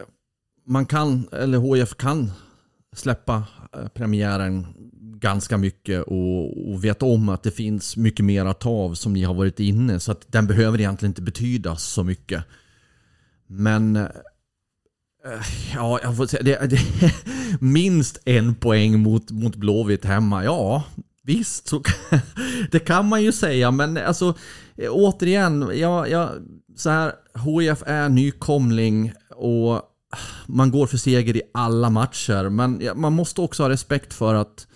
[0.66, 2.30] man kan, eller HIF kan
[2.96, 4.66] släppa eh, premiären
[5.18, 9.12] ganska mycket och, och veta om att det finns mycket mer att ta av som
[9.12, 10.00] ni har varit inne.
[10.00, 12.44] Så att den behöver egentligen inte betyda så mycket.
[13.46, 14.06] Men eh,
[15.74, 16.80] ja, jag får säga, det, det,
[17.60, 20.44] minst en poäng mot, mot Blåvitt hemma.
[20.44, 20.84] Ja,
[21.22, 21.82] visst, så,
[22.70, 23.70] det kan man ju säga.
[23.70, 24.34] Men alltså,
[24.76, 26.30] eh, återigen, jag, jag,
[26.76, 27.12] så här,
[27.44, 29.82] HIF är nykomling och ah,
[30.46, 32.48] man går för seger i alla matcher.
[32.48, 34.66] Men man måste också ha respekt för att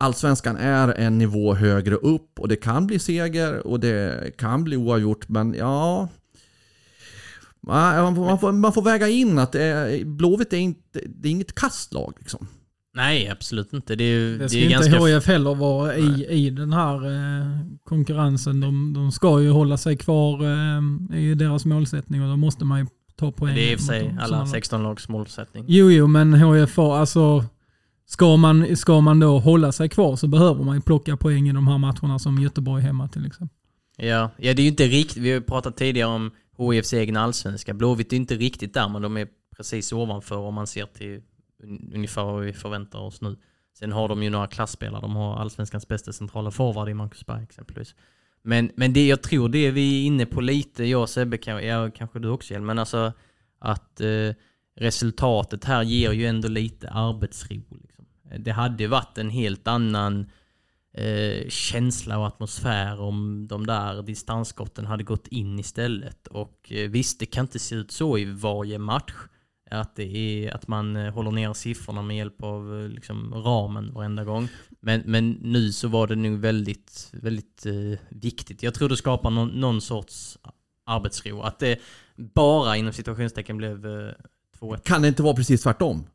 [0.00, 4.76] Allsvenskan är en nivå högre upp och det kan bli seger och det kan bli
[4.76, 5.28] oavgjort.
[5.28, 6.08] Men ja,
[7.76, 11.28] man får, man får, man får väga in att det är, Blåvitt är, inte, det
[11.28, 12.14] är inget kastlag.
[12.18, 12.46] Liksom.
[12.94, 13.94] Nej, absolut inte.
[13.96, 15.06] Det är, ju- Det det ska är inte ganska...
[15.06, 17.46] HIF heller vara i, i den här eh,
[17.84, 18.60] konkurrensen.
[18.60, 22.78] De, de ska ju hålla sig kvar eh, i deras målsättning och då måste man
[22.78, 23.54] ju ta poäng.
[23.54, 25.64] Det är i och för sig alla Sådana- 16 lags målsättning.
[25.68, 27.44] Jo, jo, men HIF har, alltså
[28.06, 31.52] ska man, ska man då hålla sig kvar så behöver man ju plocka poäng i
[31.52, 33.56] de här matcherna som Göteborg hemma till exempel.
[33.96, 37.20] Ja, ja det är ju inte riktigt, vi har ju pratat tidigare om HIFs egna
[37.20, 37.74] allsvenska.
[37.74, 41.22] Blåvitt är inte riktigt där, men de är precis ovanför om man ser till
[41.94, 43.36] ungefär vad vi förväntar oss nu.
[43.78, 45.00] Sen har de ju några klassspelare.
[45.00, 47.94] De har allsvenskans bästa centrala forward i Marcus Berg exempelvis.
[48.42, 51.38] Men, men det jag tror det är vi är inne på lite, jag och Sebbe,
[51.38, 53.12] kan- ja, kanske du också Hjelm, men alltså
[53.58, 54.34] att eh,
[54.76, 57.62] resultatet här ger ju ändå lite arbetsro.
[57.82, 58.04] Liksom.
[58.38, 60.30] Det hade varit en helt annan
[60.98, 66.26] eh, känsla och atmosfär om de där distansskotten hade gått in istället.
[66.26, 69.14] Och eh, visst, det kan inte se ut så i varje match.
[69.70, 73.94] Att, det är, att man eh, håller ner siffrorna med hjälp av eh, liksom, ramen
[73.94, 74.48] varenda gång.
[74.80, 78.62] Men, men nu så var det nog väldigt, väldigt eh, viktigt.
[78.62, 80.38] Jag tror det skapar någon, någon sorts
[80.86, 81.40] arbetsro.
[81.40, 81.78] Att det
[82.16, 84.12] bara inom situationstecken blev eh,
[84.60, 84.82] 2-1.
[84.82, 86.06] Kan det inte vara precis tvärtom?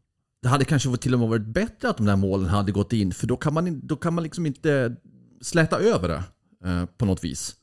[0.43, 3.11] Det hade kanske till och med varit bättre att de där målen hade gått in
[3.11, 4.95] för då kan man, då kan man liksom inte
[5.41, 6.23] släta över det
[6.69, 7.55] eh, på något vis.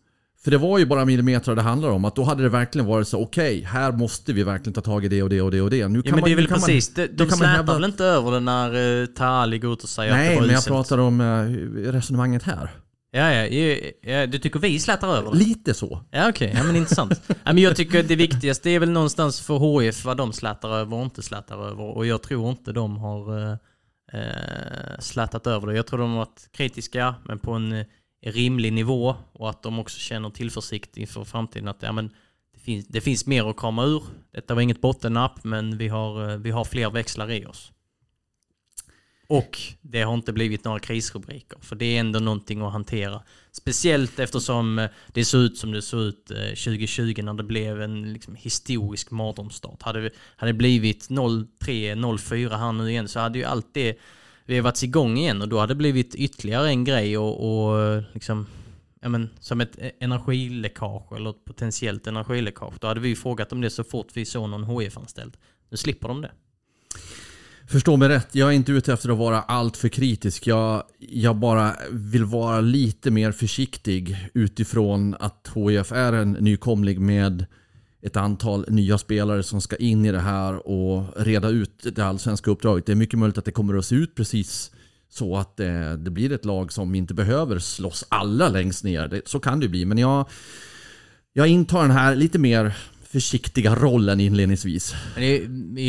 [0.45, 2.05] För det var ju bara millimeter det handlar om.
[2.05, 5.09] Att då hade det verkligen varit så okej, här måste vi verkligen ta tag i
[5.09, 5.89] det och det och det och det.
[5.89, 7.75] Nu Ja kan men man, det är väl precis, de, nu de man slätar hävda-
[7.75, 10.47] väl inte över det när uh, Tali går ut och säger att det Nej, var
[10.47, 12.71] men jag pratar om eh, resonemanget här.
[13.13, 15.39] Ja, ja, ja, du tycker vi slätar över det?
[15.39, 16.01] Lite så.
[16.11, 17.23] Ja okej, ja, men intressant.
[17.29, 20.97] ja, men jag tycker det viktigaste är väl någonstans för HF vad de slätar över
[20.97, 21.97] och inte slätar över.
[21.97, 23.57] Och jag tror inte de har eh,
[24.13, 25.77] eh, slätat över det.
[25.77, 27.87] Jag tror de har varit kritiska, men på en eh,
[28.27, 29.17] rimlig nivå.
[29.33, 31.69] Och att de också känner tillförsikt inför framtiden.
[31.69, 32.11] Att ja, men
[32.55, 34.03] det, finns, det finns mer att krama ur.
[34.33, 37.73] Detta var inget bottennapp, men vi har, eh, vi har fler växlar i oss.
[39.31, 43.23] Och det har inte blivit några krisrubriker, för det är ändå någonting att hantera.
[43.53, 47.83] Speciellt eftersom eh, det såg ut som det såg ut eh, 2020 när det blev
[47.83, 49.83] en liksom, historisk mardrömsstart.
[49.83, 53.99] Hade, hade det blivit 0-3, 0-4 här nu igen så hade ju allt det
[54.47, 58.47] vevats igång igen och då hade det blivit ytterligare en grej och, och liksom
[59.01, 62.75] men, som ett eh, energiläckage eller ett potentiellt energiläckage.
[62.81, 65.37] Då hade vi ju frågat om det så fort vi såg någon HF-anställd.
[65.69, 66.31] Nu slipper de det.
[67.71, 70.47] Förstå mig rätt, jag är inte ute efter att vara alltför kritisk.
[70.47, 77.47] Jag, jag bara vill vara lite mer försiktig utifrån att HIF är en nykomling med
[78.03, 82.51] ett antal nya spelare som ska in i det här och reda ut det allsvenska
[82.51, 82.87] uppdraget.
[82.87, 84.71] Det är mycket möjligt att det kommer att se ut precis
[85.11, 89.09] så att det, det blir ett lag som inte behöver slåss alla längst ner.
[89.09, 90.29] Det, så kan det ju bli, men jag,
[91.33, 92.77] jag intar den här lite mer
[93.13, 94.95] försiktiga rollen inledningsvis.
[95.17, 95.39] Det,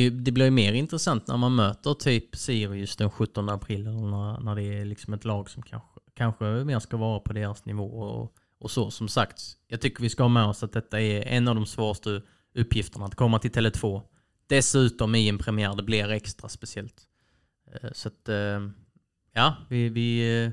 [0.09, 3.83] det blir ju mer intressant när man möter typ Sirius den 17 april.
[3.83, 7.65] När, när det är liksom ett lag som kanske, kanske mer ska vara på deras
[7.65, 7.85] nivå.
[7.85, 11.21] Och, och så som sagt, jag tycker vi ska ha med oss att detta är
[11.21, 12.21] en av de svåraste
[12.55, 13.05] uppgifterna.
[13.05, 14.01] Att komma till Tele2.
[14.47, 17.01] Dessutom i en premiär, det blir extra speciellt.
[17.73, 18.69] Eh, så att, eh,
[19.33, 19.89] ja, vi...
[19.89, 20.51] vi eh,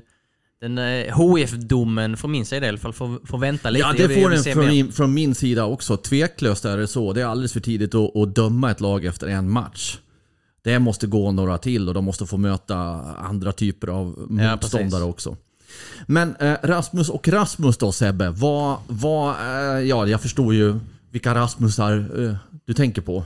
[0.61, 3.87] den eh, HF-domen från min sida i alla fall får, får vänta lite.
[3.87, 5.97] Ja, det får den från min, från min sida också.
[5.97, 7.13] Tveklöst är det så.
[7.13, 9.97] Det är alldeles för tidigt att, att döma ett lag efter en match.
[10.63, 12.75] Det måste gå några till och de måste få möta
[13.17, 15.01] andra typer av Ja, motståndare precis.
[15.01, 15.37] också.
[16.05, 18.29] Men eh, Rasmus och Rasmus då Sebbe.
[18.29, 20.79] Vad, vad, eh, ja, jag förstår ju
[21.11, 23.23] vilka Rasmusar eh, du tänker på.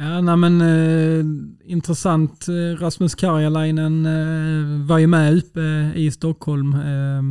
[0.00, 1.24] Ja, nej men eh,
[1.72, 2.48] intressant.
[2.48, 6.74] Eh, Rasmus Karjalainen eh, var ju med uppe i Stockholm.
[6.74, 7.22] Eh,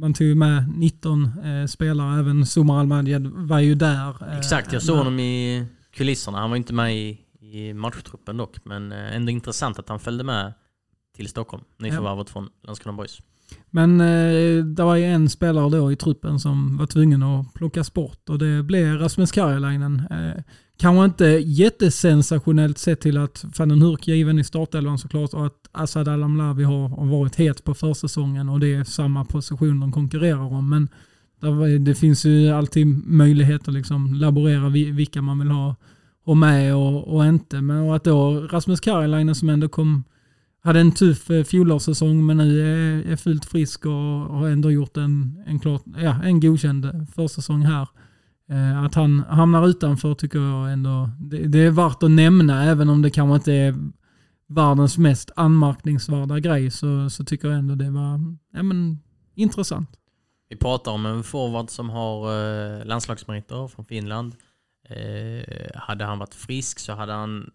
[0.00, 4.38] man tog ju med 19 eh, spelare, även Somar Almadjed var ju där.
[4.38, 6.38] Exakt, jag såg honom i kulisserna.
[6.38, 10.52] Han var inte med i, i matchtruppen dock, men ändå intressant att han följde med
[11.16, 11.64] till Stockholm.
[11.78, 13.20] Nyförvärvet från Landskrona Boys.
[13.70, 17.92] Men eh, det var ju en spelare då i truppen som var tvungen att plockas
[17.92, 20.02] bort och det blev Rasmus Karjalainen.
[20.10, 20.42] Eh,
[20.78, 25.68] kanske inte jättesensationellt sett till att van den Hurk given i startelvan såklart och att
[25.72, 30.70] Asad Alamlavi har, varit het på försäsongen och det är samma position de konkurrerar om.
[30.70, 30.88] Men
[31.84, 35.76] det finns ju alltid möjlighet att liksom laborera vilka man vill ha,
[36.24, 37.60] och med och, och inte.
[37.60, 40.04] Men att då Rasmus Karjalainen som ändå kom
[40.66, 44.96] hade en tuff eh, fjolårssäsong men nu är, är fullt frisk och har ändå gjort
[44.96, 47.88] en, en, klart, ja, en godkänd försäsong här.
[48.50, 52.88] Eh, att han hamnar utanför tycker jag ändå, det, det, är värt att nämna även
[52.88, 53.74] om det kanske inte är
[54.48, 58.20] världens mest anmärkningsvärda grej så, så tycker jag ändå det var
[58.52, 58.98] ja, men,
[59.34, 59.90] intressant.
[60.48, 64.34] Vi pratar om en forward som har eh, landslagsmeriter från Finland.
[64.88, 67.50] Eh, hade han varit frisk så hade han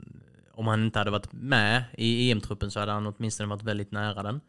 [0.61, 4.23] om han inte hade varit med i EM-truppen så hade han åtminstone varit väldigt nära
[4.23, 4.41] den.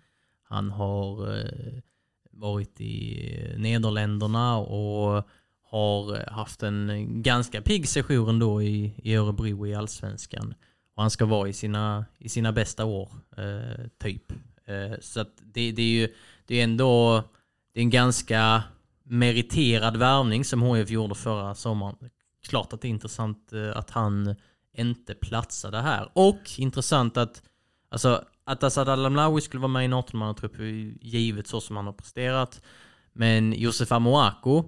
[0.42, 1.80] Han har eh,
[2.30, 5.28] varit i eh, Nederländerna och
[5.70, 10.54] har eh, haft en ganska pigg session ändå i, i Örebro i Allsvenskan.
[10.94, 14.32] Och han ska vara i sina, i sina bästa år, eh, typ.
[14.66, 16.08] Eh, så att det, det är ju
[16.46, 17.22] det är ändå
[17.74, 18.62] det är en ganska
[19.04, 21.96] meriterad värvning som HF gjorde förra sommaren.
[22.48, 24.34] Klart att det är intressant att han
[24.76, 26.08] inte platsade här.
[26.12, 27.42] Och intressant att,
[27.88, 31.86] alltså, att Asad Alamlawi skulle vara med i en 18-mannatrupp är givet så som han
[31.86, 32.62] har presterat.
[33.12, 34.58] Men Josef Amoako,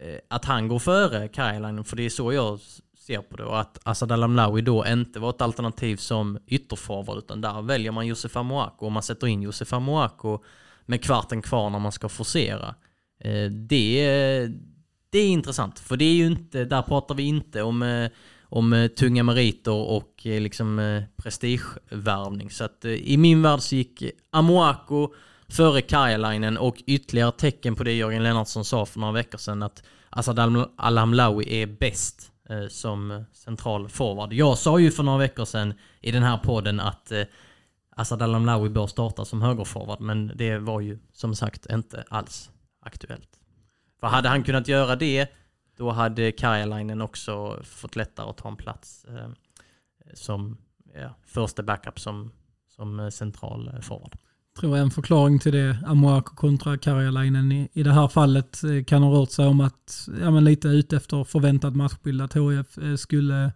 [0.00, 2.60] eh, att han går före Kajlainen, för det är så jag
[2.98, 3.44] ser på det.
[3.44, 8.06] Och att Asad Alamlawi då inte var ett alternativ som ytterforward, utan där väljer man
[8.06, 10.38] Josef Amoako och man sätter in Josef Amoako
[10.86, 12.74] med kvarten kvar när man ska forcera.
[13.20, 14.08] Eh, det,
[15.10, 18.10] det är intressant, för det är ju inte, där pratar vi inte om eh,
[18.48, 22.50] om eh, tunga meriter och eh, liksom eh, prestigevärvning.
[22.50, 25.14] Så att i min värld så gick Amoako
[25.48, 29.82] före Kajalainen och ytterligare tecken på det Jörgen Lennartsson sa för några veckor sedan att
[30.10, 30.38] Asad
[30.76, 32.32] Al-Hamlawi är bäst
[32.68, 34.32] som central forward.
[34.32, 37.12] Jag sa ju för några veckor sedan i den här podden att
[37.96, 43.30] Asad Al-Hamlawi bör starta som högerforward men det var ju som sagt inte alls aktuellt.
[44.00, 45.28] För hade han kunnat göra det
[45.76, 49.28] då hade Karjalainen också fått lättare att ta en plats eh,
[50.14, 50.56] som
[50.94, 52.30] ja, första backup som,
[52.76, 54.16] som eh, central eh, forward.
[54.54, 58.84] Jag tror en förklaring till det, Amoako kontra Karjalainen i, i det här fallet eh,
[58.84, 62.98] kan ha rört sig om att, ja men lite ute efter förväntad matchbild, att HF
[62.98, 63.52] skulle,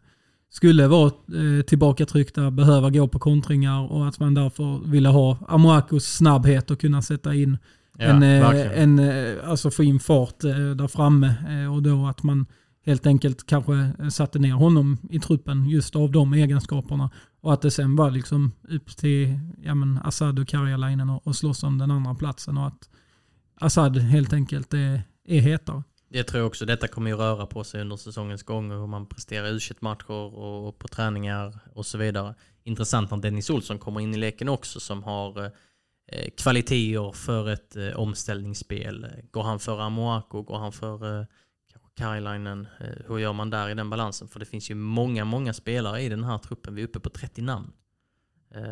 [0.51, 6.05] skulle vara eh, tillbakatryckta, behöva gå på kontringar och att man därför ville ha Amoakos
[6.05, 7.59] snabbhet och kunna sätta in
[7.99, 11.35] Ja, en, eh, en, eh, alltså få in fart eh, där framme
[11.67, 12.47] och då att man
[12.87, 17.11] helt enkelt kanske satte ner honom i truppen just av de egenskaperna.
[17.41, 21.37] Och att det sen var liksom upp till ja, men Assad och Karjalainen och, och
[21.37, 22.91] slåss om den andra platsen och att
[23.61, 25.83] Assad helt enkelt är, är hetare.
[26.09, 29.49] Jag tror också detta kommer ju röra på sig under säsongens gång hur man presterar
[29.49, 32.35] i matcher och på träningar och så vidare.
[32.65, 35.51] Intressant när Dennis Olsson kommer in i leken också som har Eh,
[36.13, 39.07] Eh, kvaliteter för ett eh, omställningsspel.
[39.31, 40.43] Går han för Amoako?
[40.43, 41.27] Går han för eh,
[42.01, 44.29] Eh, hur gör man där i den balansen?
[44.29, 46.75] För det finns ju många, många spelare i den här truppen.
[46.75, 47.73] Vi är uppe på 30 namn.
[48.55, 48.63] Eh,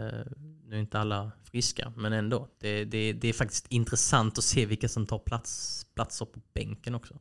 [0.64, 2.48] nu är inte alla friska, men ändå.
[2.60, 6.94] Det, det, det är faktiskt intressant att se vilka som tar plats, platser på bänken
[6.94, 7.14] också.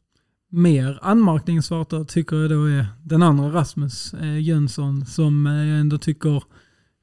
[0.50, 5.98] Mer anmärkningsvärt tycker jag då är den andra Rasmus eh, Jönsson som eh, jag ändå
[5.98, 6.44] tycker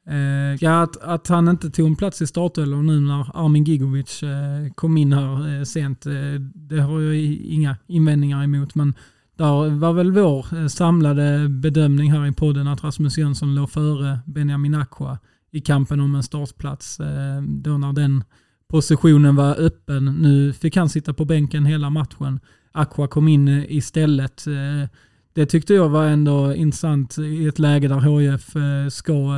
[0.06, 4.22] Eh, ja, att, att han inte tog en plats i startelvan nu när Armin Gigovic
[4.22, 6.12] eh, kom in här eh, sent, eh,
[6.54, 8.74] det har jag inga invändningar emot.
[8.74, 8.94] Men
[9.36, 14.18] där var väl vår eh, samlade bedömning här i podden att Rasmus Jönsson låg före
[14.26, 15.18] Benjamin Aqua
[15.50, 17.00] i kampen om en startplats.
[17.00, 18.24] Eh, då när den
[18.68, 20.04] positionen var öppen.
[20.04, 22.40] Nu fick han sitta på bänken hela matchen.
[22.72, 24.46] Aqua kom in eh, istället.
[24.46, 24.88] Eh,
[25.32, 29.32] det tyckte jag var ändå intressant i ett läge där HF eh, ska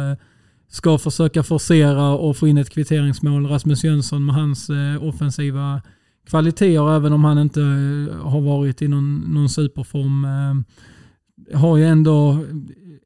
[0.69, 3.47] ska försöka forcera och få in ett kvitteringsmål.
[3.47, 5.83] Rasmus Jönsson med hans eh, offensiva
[6.27, 11.85] kvaliteter, även om han inte eh, har varit i någon, någon superform, eh, har ju
[11.85, 12.45] ändå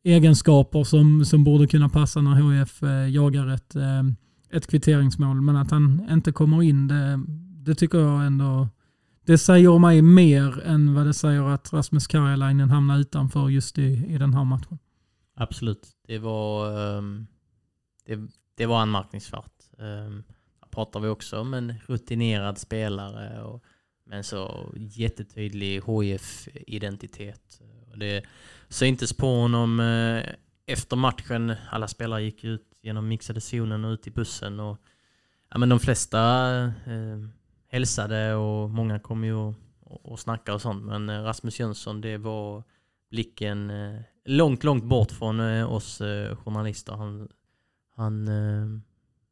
[0.04, 3.74] egenskaper som, som borde kunna passa när HF jagar ett,
[4.52, 5.40] ett kvitteringsmål.
[5.40, 7.20] Men att han inte kommer in, det,
[7.64, 8.68] det tycker jag ändå
[9.26, 14.04] det säger mig mer än vad det säger att Rasmus Karjalainen hamnar utanför just i,
[14.08, 14.78] i den här matchen.
[15.36, 15.88] Absolut.
[16.06, 17.26] Det var um,
[18.10, 19.52] det, det var anmärkningsvärt.
[19.78, 20.24] Um,
[20.70, 23.64] pratar vi också om en rutinerad spelare och
[24.04, 27.60] med en så jättetydlig HIF-identitet.
[27.94, 28.24] Det
[28.68, 30.24] syntes på honom eh,
[30.66, 31.54] efter matchen.
[31.70, 34.60] Alla spelare gick ut genom mixade zonen och ut i bussen.
[34.60, 34.78] Och,
[35.50, 37.18] ja, men de flesta eh,
[37.68, 40.84] hälsade och många kom ju och, och, snackade och sånt.
[40.84, 42.64] Men eh, Rasmus Jönsson, det var
[43.10, 46.92] blicken eh, långt, långt bort från eh, oss eh, journalister.
[46.92, 47.28] Han,
[48.00, 48.80] han eh,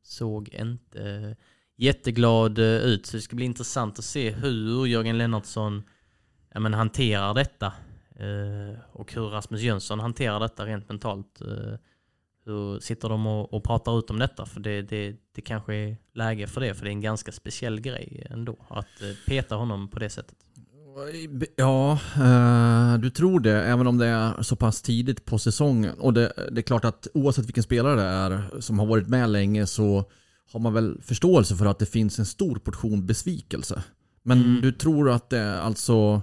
[0.02, 1.36] såg inte eh,
[1.76, 3.06] jätteglad eh, ut.
[3.06, 5.82] Så det ska bli intressant att se hur Jörgen Lennartsson
[6.54, 7.66] ja, men, hanterar detta.
[8.16, 11.40] Eh, och hur Rasmus Jönsson hanterar detta rent mentalt.
[11.40, 11.74] Eh,
[12.44, 14.46] hur sitter de och, och pratar ut om detta?
[14.46, 17.80] För det, det, det kanske är läge för det, för det är en ganska speciell
[17.80, 18.66] grej ändå.
[18.68, 20.47] Att eh, peta honom på det sättet.
[21.56, 25.98] Ja, eh, du tror det, även om det är så pass tidigt på säsongen.
[25.98, 29.30] Och det, det är klart att oavsett vilken spelare det är som har varit med
[29.30, 30.04] länge så
[30.52, 33.82] har man väl förståelse för att det finns en stor portion besvikelse.
[34.22, 34.60] Men Mm.
[34.60, 36.22] du tror att det alltså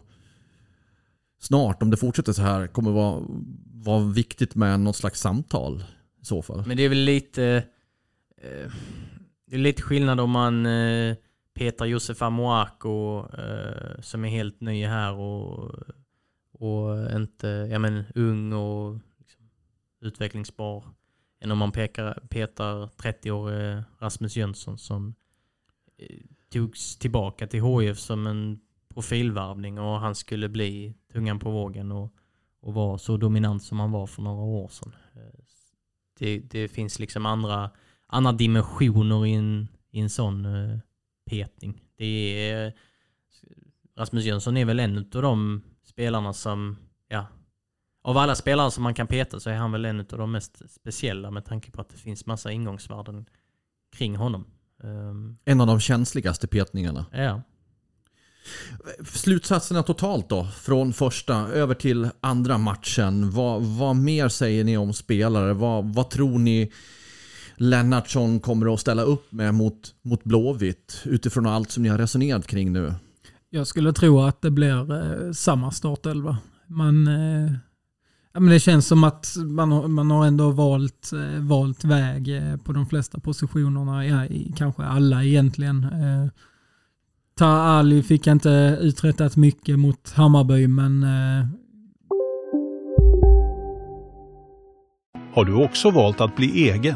[1.40, 3.24] snart, om det fortsätter så här, kommer vara,
[3.74, 5.84] vara viktigt med något slags samtal
[6.22, 6.64] i så fall?
[6.68, 7.64] Men det är väl lite...
[8.42, 8.72] Eh,
[9.48, 10.66] det är lite skillnad om man
[11.56, 15.74] Peter Josef Amoako eh, som är helt ny här och,
[16.52, 19.50] och inte, ja men ung och liksom,
[20.02, 20.84] utvecklingsbar.
[21.40, 25.16] Än om man pekar, petar 30-årige Rasmus Jönsson som
[25.98, 28.60] eh, togs tillbaka till HIF som en
[28.94, 32.14] profilvärvning och han skulle bli tungan på vågen och,
[32.62, 34.96] och vara så dominant som han var för några år sedan.
[35.14, 35.40] Eh,
[36.20, 37.72] det, det finns liksom andra,
[38.08, 40.80] andra dimensioner i en, i en sån eh,
[41.30, 41.84] petning.
[41.98, 42.74] Det är,
[43.98, 47.28] Rasmus Jönsson är väl en av de spelarna som, ja,
[48.04, 50.62] av alla spelare som man kan peta så är han väl en av de mest
[50.70, 53.26] speciella med tanke på att det finns massa ingångsvärden
[53.98, 54.46] kring honom.
[54.84, 57.06] Ehm, En av de känsligaste petningarna.
[57.12, 57.42] ja.
[59.06, 63.32] Slutsatserna totalt då, från första över till andra matchen.
[63.32, 65.54] Vad, vad mer säger ni om spelare?
[65.54, 66.72] Vad, vad tror ni
[67.58, 72.48] Lennartsson kommer att ställa upp med mot, mot Blåvitt utifrån allt som ni har resonerat
[72.48, 72.94] kring nu?
[73.50, 76.38] Jag skulle tro att det blir eh, samma startelva.
[76.68, 77.52] Man, eh,
[78.34, 82.42] ja, men det känns som att man har, man har ändå valt, eh, valt väg
[82.64, 84.06] på de flesta positionerna.
[84.06, 85.88] Ja, i, kanske alla egentligen.
[87.38, 91.06] Ta Ali fick inte uträttat mycket mot Hammarby men
[95.34, 96.96] Har du också valt att bli egen?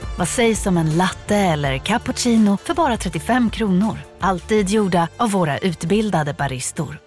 [0.21, 3.97] Vad sägs om en latte eller cappuccino för bara 35 kronor?
[4.19, 6.97] Alltid gjorda av våra utbildade baristor.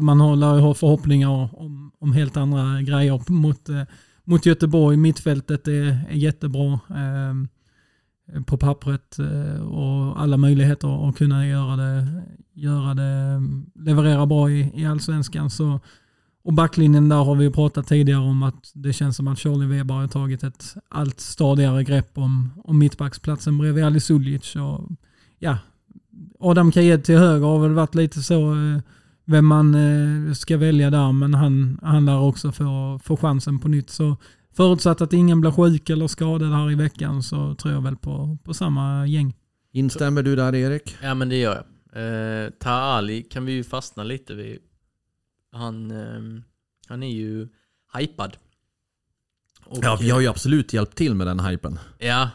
[0.00, 3.82] man har, lär ju ha förhoppningar om, om helt andra grejer mot, eh,
[4.24, 4.96] mot Göteborg.
[4.96, 12.22] Mittfältet är, är jättebra eh, på pappret eh, och alla möjligheter att kunna göra det,
[12.54, 15.50] göra det ehm, leverera bra i, i allsvenskan.
[15.50, 15.80] Så,
[16.42, 19.66] och backlinjen där har vi ju pratat tidigare om att det känns som att Charlie
[19.66, 24.56] Weber har tagit ett allt stadigare grepp om, om mittbacksplatsen bredvid Ali Suljic.
[24.56, 24.88] Och,
[25.38, 25.58] ja,
[26.40, 28.80] Adam Kajed till höger har väl varit lite så eh,
[29.24, 33.68] vem man eh, ska välja där, men han, han lär också få, få chansen på
[33.68, 33.90] nytt.
[33.90, 34.16] Så
[34.56, 38.38] förutsatt att ingen blir sjuk eller skadad här i veckan så tror jag väl på,
[38.44, 39.34] på samma gäng.
[39.72, 40.96] Instämmer du där Erik?
[41.02, 41.64] Ja men det gör jag.
[41.92, 44.58] Eh, Taha Ali kan vi ju fastna lite vid.
[45.52, 46.42] Han, eh,
[46.88, 47.48] han är ju
[47.98, 48.36] hypad.
[49.64, 51.78] Och, Ja, vi har ju absolut hjälpt till med den hypen.
[51.98, 52.30] Ja,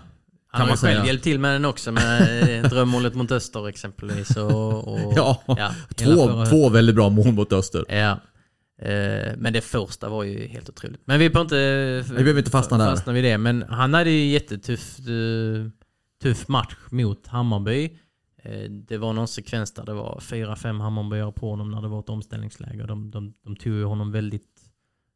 [0.48, 1.06] han Kan har ju själv säga.
[1.06, 2.22] hjälpt till med den också med
[2.64, 4.38] eh, drömmålet mot Öster exempelvis.
[4.38, 7.86] Och, och, Ja, ja, två, två väldigt bra mål mot Öster.
[7.90, 8.20] Ja.
[8.88, 11.02] Eh, men det första var ju helt otroligt.
[11.06, 12.92] Men vi behöver inte, Vi behöver inte fastna där.
[12.92, 13.38] fastna vid det.
[13.38, 15.70] Men han hade ju jättetuff eh,
[16.24, 17.98] tuff match mot Hammarby.
[18.46, 21.88] Eh, det var någon sekvens där det var fyra, fem Hammarbyare på honom när det
[21.88, 22.86] var ett omställningsläge.
[22.86, 24.62] De, de, de tog ju honom väldigt,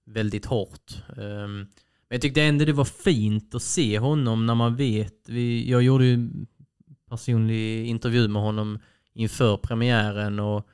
[0.05, 1.03] väldigt hårt.
[1.17, 1.67] Ehm,
[2.09, 5.29] men jag tyckte ändå det var fint att se honom när man vet.
[5.65, 6.47] Jag gjorde ju en
[7.09, 8.79] personlig intervju med honom
[9.13, 10.67] inför premiären och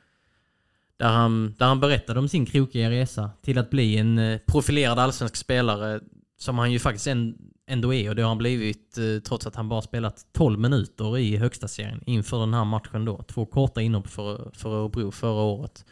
[0.98, 5.00] där han, där han berättade om sin krokiga resa till att bli en eh, profilerad
[5.00, 6.00] allsvensk spelare
[6.38, 7.38] som han ju faktiskt en,
[7.68, 11.18] ändå är och det har han blivit eh, trots att han bara spelat 12 minuter
[11.18, 13.24] i högsta serien inför den här matchen då.
[13.24, 15.86] Två korta inhopp för, för Örebro förra året.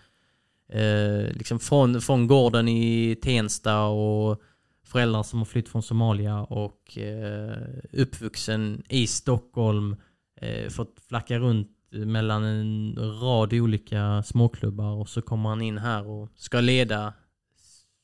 [0.69, 4.41] eh, liksom från, från gården i Tensta och
[4.85, 7.57] föräldrar som har flytt från Somalia och eh,
[7.91, 9.95] uppvuxen i Stockholm,
[10.41, 16.07] eh, fått flacka runt mellan en rad olika småklubbar och så kommer han in här
[16.07, 17.13] och ska leda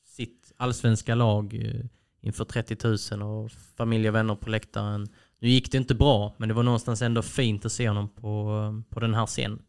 [0.05, 1.85] sitt allsvenska lag eh,
[2.21, 2.77] inför 30
[3.17, 5.07] 000 och familj och vänner på läktaren.
[5.41, 8.83] Nu gick det inte bra, men det var någonstans ändå fint att se honom på,
[8.89, 9.59] på den här scenen.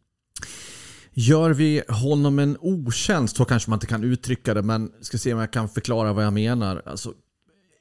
[1.13, 5.33] Gör vi honom en otjänst, så kanske man inte kan uttrycka det, men ska se
[5.33, 6.81] om jag kan förklara vad jag menar.
[6.85, 7.13] Alltså,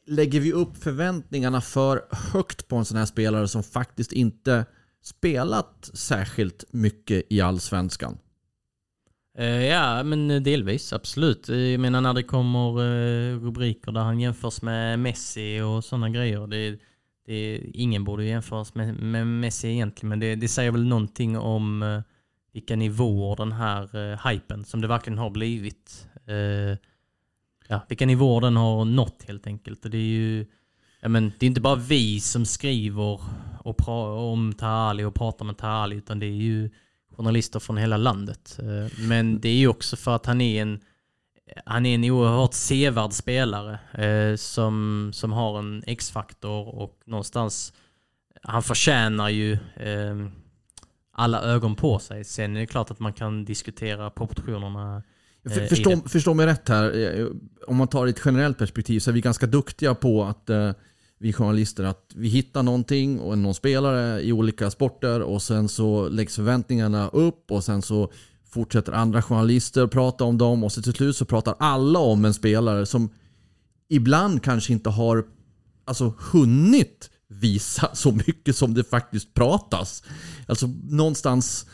[0.07, 4.65] lägger vi upp förväntningarna för högt på en sån här spelare som faktiskt inte
[5.03, 8.19] spelat särskilt mycket i Allsvenskan?
[9.39, 10.93] Eh, ja, men eh, delvis.
[10.93, 11.49] Absolut.
[11.49, 12.73] Eh, jag menar när det kommer
[13.39, 16.47] rubriker där han jämförs med Messi och sådana grejer.
[16.47, 16.79] Det,
[17.27, 22.03] det, ingen borde jämföras med, med Messi egentligen, men det, det säger väl någonting om
[22.53, 26.09] vilka nivåer den här uh, hypen som det verkligen har blivit.
[26.29, 26.77] Uh,
[27.69, 29.85] ja, vilka nivåer den har nått helt enkelt.
[29.85, 30.47] Och det är ju
[31.01, 33.21] ja, men, det är inte bara vi som skriver
[33.63, 33.89] och
[34.33, 36.71] om Tahali och pratar med Tahali utan det är ju
[37.17, 38.59] journalister från hela landet.
[38.63, 40.81] Uh, men det är ju också för att han är en
[41.67, 47.73] han är en oerhört sevärd spelare eh, som, som har en X-faktor och någonstans
[48.43, 50.27] han förtjänar ju eh,
[51.13, 52.25] alla ögon på sig.
[52.25, 55.03] Sen är det klart att man kan diskutera proportionerna
[55.45, 57.19] för, förstå, förstå mig rätt här.
[57.21, 57.27] Eh,
[57.67, 60.73] om man tar ett generellt perspektiv så är vi ganska duktiga på att eh,
[61.21, 66.09] vi journalister att vi hittar någonting och någon spelare i olika sporter och sen så
[66.09, 68.13] läggs förväntningarna upp och sen så
[68.51, 72.35] fortsätter andra journalister prata om dem och så till slut så pratar alla om en
[72.35, 73.11] spelare som
[73.89, 75.25] ibland kanske inte har
[75.85, 80.03] alltså, hunnit visa så mycket som det faktiskt pratas.
[80.47, 81.67] Alltså någonstans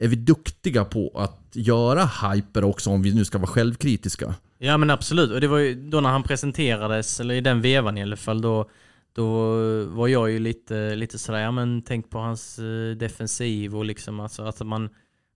[0.00, 4.34] är vi duktiga på att göra hyper också om vi nu ska vara självkritiska.
[4.58, 7.98] Ja men absolut, och det var ju då när han presenterades, eller i den vevan
[7.98, 8.70] i alla fall, då,
[9.12, 9.54] då
[9.84, 14.20] var jag ju lite, lite sådär, ja men tänk på hans eh, defensiv och liksom
[14.20, 14.90] alltså att man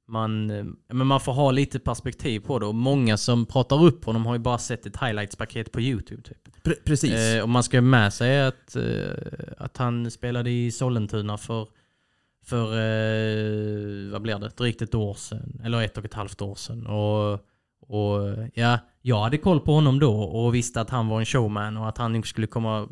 [0.09, 0.47] man,
[0.89, 4.35] men man får ha lite perspektiv på det och många som pratar upp honom har
[4.35, 6.23] ju bara sett ett highlights-paket på YouTube.
[6.23, 6.63] Typ.
[6.63, 7.13] Pre precis.
[7.13, 8.83] Eh, och man ska med sig att, eh,
[9.59, 11.69] att han spelade i Sollentuna för,
[12.45, 16.55] för eh, vad blir det, drygt ett år sedan, eller ett och ett halvt år
[16.55, 16.87] sedan.
[16.87, 17.33] Och,
[17.81, 21.77] och ja, jag hade koll på honom då och visste att han var en showman
[21.77, 22.89] och att han skulle komma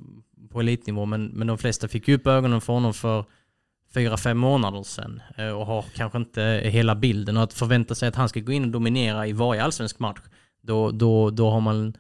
[0.55, 3.25] på elitnivå men, men de flesta fick ju upp ögonen för honom för
[3.95, 7.37] fyra, fem månader sedan eh, och har kanske inte hela bilden.
[7.37, 10.21] Och att förvänta sig att han ska gå in och dominera i varje allsvensk match,
[10.63, 11.97] då, då, då har man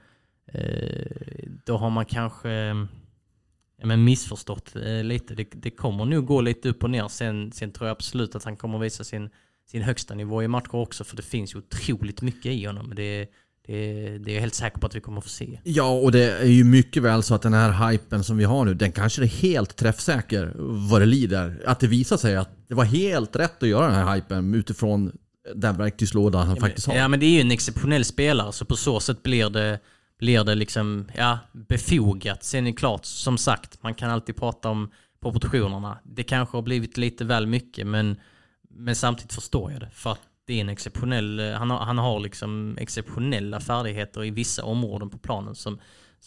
[0.47, 1.07] eh,
[1.65, 2.75] då har man kanske eh,
[3.77, 5.35] ja, men missförstått lite.
[5.35, 7.09] Det, det kommer nog gå lite upp och ner.
[7.09, 9.31] Sen, sen tror jag absolut att han kommer visa sin,
[9.67, 12.93] sin högsta nivå i matcher också, för det finns ju otroligt mycket i honom.
[12.95, 13.29] Det,
[13.67, 15.61] det, det är jag helt säker på att vi kommer att få se.
[15.65, 18.65] Ja, och det är ju mycket väl så att den här hypen som vi har
[18.65, 20.53] nu, den kanske är helt träffsäker
[20.91, 21.62] vad det lider.
[21.67, 25.12] Att det visar sig att det var helt rätt att göra den här hypen utifrån
[25.55, 26.95] den verktygslåda han ja, faktiskt har.
[26.95, 29.79] Ja, men det är ju en exceptionell spelare, så på så sätt blir det,
[30.19, 32.45] blir det liksom, ja, befogat.
[32.45, 34.91] Sen är det klart, som sagt, man kan alltid prata om
[35.23, 35.99] proportionerna.
[36.05, 38.17] Det kanske har blivit lite väl mycket, men,
[38.71, 39.91] men samtidigt förstår jag det.
[39.95, 44.30] För att det är en exceptionell, eh, han har, han har liksom exceptionella färdigheter i
[44.30, 45.78] vissa områden på planen som,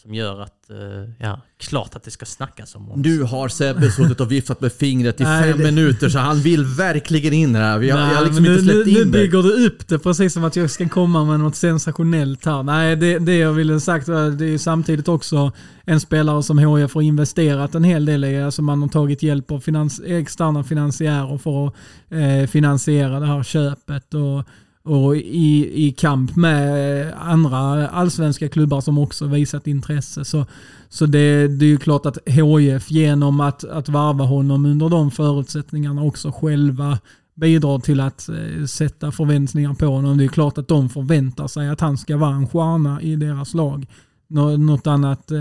[0.02, 0.76] som gör att, eh,
[1.18, 3.02] ja, klart att det ska snackas om honom.
[3.02, 5.64] Nu har Sebbe suttit och viftat med fingret i Nej, fem det...
[5.64, 7.78] minuter så han vill verkligen in här.
[7.78, 9.88] Vi har, Nej, jag har liksom nu, inte släppt nu, in Nu bygger du upp
[9.88, 12.62] det precis som att jag ska komma med något sensationellt här.
[12.62, 15.52] Nej, det, det jag ville sagt det är samtidigt också
[15.84, 18.42] en spelare som HIF har investerat en hel del i.
[18.42, 21.74] Alltså man har tagit hjälp av finans, externa finansiärer för att
[22.10, 24.14] eh, finansiera det här köpet.
[24.14, 24.44] Och,
[24.88, 30.24] och i, i kamp med andra allsvenska klubbar som också visat intresse.
[30.24, 30.46] Så,
[30.88, 35.10] så det, det är ju klart att HIF genom att, att varva honom under de
[35.10, 36.98] förutsättningarna också själva
[37.34, 40.18] bidrar till att eh, sätta förväntningar på honom.
[40.18, 43.54] Det är klart att de förväntar sig att han ska vara en stjärna i deras
[43.54, 43.86] lag.
[44.30, 45.38] Något annat eh,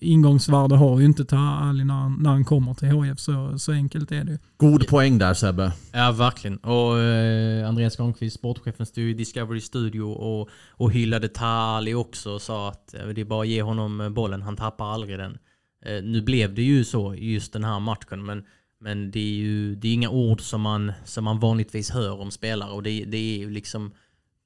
[0.00, 3.18] ingångsvärde har ju inte Ali när, när han kommer till HF.
[3.18, 4.38] Så, så enkelt är det.
[4.56, 5.72] God poäng där Sebbe.
[5.92, 6.56] Ja, verkligen.
[6.56, 12.42] Och eh, Andreas Granqvist, sportchefen, stod i Discovery Studio och, och hyllade Tali också och
[12.42, 15.38] sa att eh, det är bara att ge honom bollen, han tappar aldrig den.
[15.86, 18.44] Eh, nu blev det ju så i just den här matchen, men,
[18.80, 22.30] men det är ju det är inga ord som man, som man vanligtvis hör om
[22.30, 23.92] spelare och det, det är ju liksom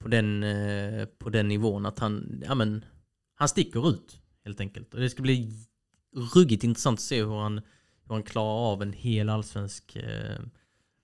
[0.02, 2.84] på den, eh, på den nivån att han, ja men
[3.34, 4.94] han sticker ut helt enkelt.
[4.94, 5.52] Och det ska bli
[6.34, 7.60] ruggigt intressant att se hur han,
[8.08, 10.40] hur han klarar av en hel allsvensk eh,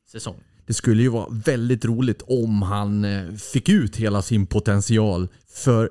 [0.08, 0.36] säsong.
[0.66, 5.28] det skulle ju vara väldigt roligt om han eh, fick ut hela sin potential.
[5.48, 5.90] För,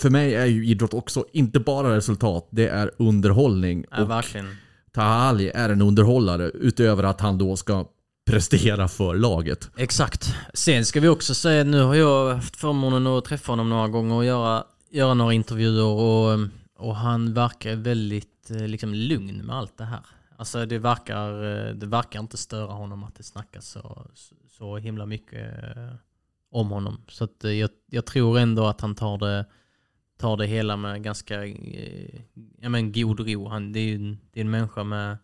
[0.00, 3.84] för mig är ju idrott också inte bara resultat, det är underhållning.
[3.90, 4.56] Ja, och verkligen.
[4.92, 7.86] Taha Ali är en underhållare utöver att han då ska
[8.26, 9.70] prestera för laget.
[9.76, 10.34] Exakt.
[10.54, 14.14] Sen ska vi också säga, nu har jag haft förmånen att träffa honom några gånger
[14.14, 14.64] och göra,
[14.96, 16.38] göra några intervjuer och,
[16.76, 20.06] och han verkar väldigt eh, liksom, lugn med allt det här.
[20.36, 24.06] Alltså det verkar, eh, det verkar inte störa honom att det snackas så,
[24.48, 25.94] så himla mycket eh,
[26.50, 27.00] om honom.
[27.08, 29.46] Så att jag, jag tror ändå att han tar det,
[30.18, 31.46] tar det hela med ganska
[32.58, 33.48] ja, men god ro.
[33.48, 35.18] Han, det, är en, det är en människa med,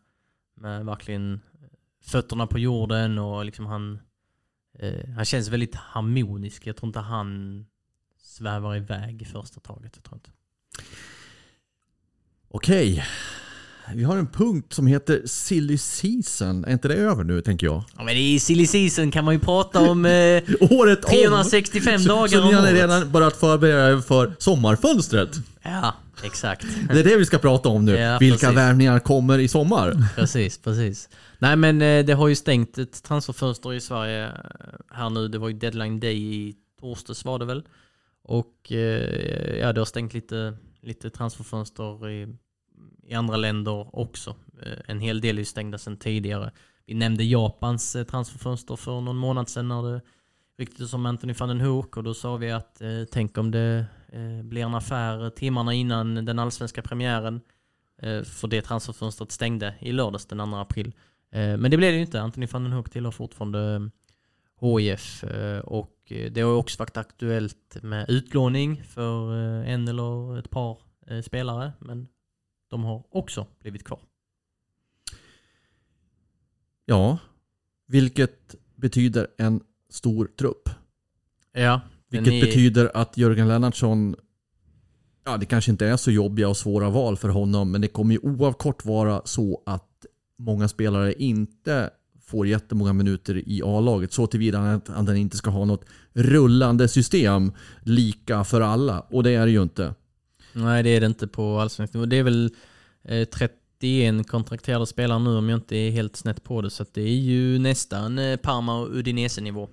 [0.54, 1.40] med verkligen
[2.02, 4.00] fötterna på jorden och liksom han,
[4.78, 6.66] eh, han känns väldigt harmonisk.
[6.66, 7.66] Jag tror inte han
[8.36, 9.92] svävar iväg i första taget.
[9.94, 10.30] Jag tror inte.
[12.48, 13.04] Okej.
[13.94, 16.64] Vi har en punkt som heter Silly Season.
[16.64, 17.84] Är inte det över nu tänker jag?
[17.96, 22.04] Ja, men i silly season kan man ju prata om eh, Året 365 om!
[22.06, 22.74] dagar så, så om ni har året.
[22.74, 25.30] redan börjat förbereda er för sommarfönstret?
[25.62, 26.66] Ja, exakt.
[26.92, 27.92] Det är det vi ska prata om nu.
[27.96, 28.56] Ja, Vilka precis.
[28.56, 30.08] värvningar kommer i sommar?
[30.16, 31.08] Precis, precis.
[31.38, 34.30] Nej men eh, det har ju stängt ett transferfönster i Sverige eh,
[34.90, 35.28] här nu.
[35.28, 37.62] Det var ju deadline day i torsdags var det väl.
[38.22, 42.36] Och eh, ja, det har stängt lite, lite transferfönster i,
[43.02, 44.36] i andra länder också.
[44.62, 46.52] Eh, en hel del är ju stängda sedan tidigare.
[46.86, 50.00] Vi nämnde Japans eh, transferfönster för någon månad sedan när det
[50.58, 53.86] ryktades om Anthony van den Hoek och då sa vi att eh, tänk om det
[54.12, 57.40] eh, blir en affär eh, timmarna innan den allsvenska premiären.
[58.02, 60.92] Eh, för det transferfönstret stängde i lördags den 2 april.
[61.34, 62.20] Men det blev det ju inte.
[62.20, 63.90] Anthony van den Hoek tillhör fortfarande
[64.60, 65.24] HIF
[65.64, 66.01] och
[66.32, 69.32] det har också varit aktuellt med utlåning för
[69.62, 71.72] eh, en eller ett par eh, spelare.
[71.78, 72.08] Men
[72.70, 74.00] de har också blivit kvar.
[76.84, 77.18] Ja,
[77.86, 80.68] vilket betyder en stor trupp.
[81.52, 84.16] Ja, Vilket är- betyder att Jörgen Lennartsson,
[85.24, 88.14] ja det kanske inte är så jobbiga och svåra val för honom, men det kommer
[88.14, 90.06] ju oavkort vara så att
[90.38, 91.90] många spelare inte
[92.32, 94.12] får jättemånga minuter i A-laget.
[94.12, 97.52] Så tillvida att han inte ska ha något rullande system
[97.82, 99.00] lika för alla.
[99.00, 99.94] Och det är det ju inte.
[100.52, 102.06] Nej, det är det inte på allsvensk nivå.
[102.06, 102.50] Det är väl
[103.04, 106.70] eh, 31 kontrakterade spelare nu om jag inte är helt snett på det.
[106.70, 109.68] Så det är ju nästan eh, Parma och Udinese-nivå.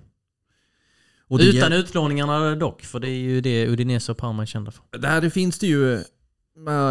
[1.28, 4.98] Och Utan utlåningarna dock, för det är ju det Udinese och Parma är kända för.
[4.98, 5.94] Där finns det ju...
[5.94, 6.00] eh,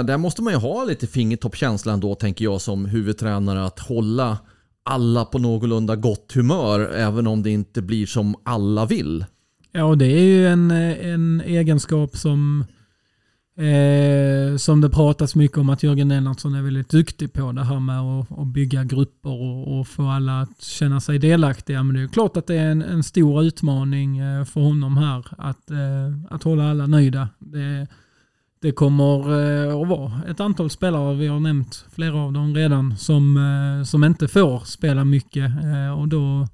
[0.03, 4.38] Där måste man ju ha lite fingertoppkänsla då tänker jag som huvudtränare att hålla
[4.84, 9.25] alla på någorlunda gott humör även om det inte blir som alla vill.
[9.71, 12.65] Ja, och det är ju en, en egenskap som,
[13.57, 17.51] eh, som det pratas mycket om att Jörgen Lennartsson är väldigt duktig på.
[17.51, 21.84] Det här med att, att bygga grupper och, och få alla att känna sig delaktiga.
[21.84, 24.97] Men det är ju klart att det är en, en stor utmaning eh, för honom
[24.97, 27.30] här att, eh, att hålla alla nöjda.
[27.39, 27.88] Det,
[28.62, 32.97] det kommer eh, att vara ett antal spelare, vi har nämnt flera av dem redan,
[32.97, 35.51] som, eh, som inte får spela mycket.
[35.64, 36.47] Eh, och då,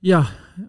[0.00, 0.26] ja,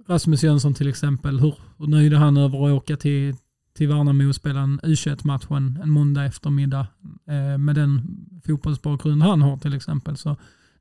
[0.08, 3.36] Rasmus Jönsson till exempel, hur, hur nöjd är han över att åka till,
[3.78, 6.88] till Värnamo och spela en U21-match en, en måndag eftermiddag
[7.60, 8.02] med den
[8.46, 10.18] fotbollsbakgrund han har till exempel.
[10.18, 10.36] Så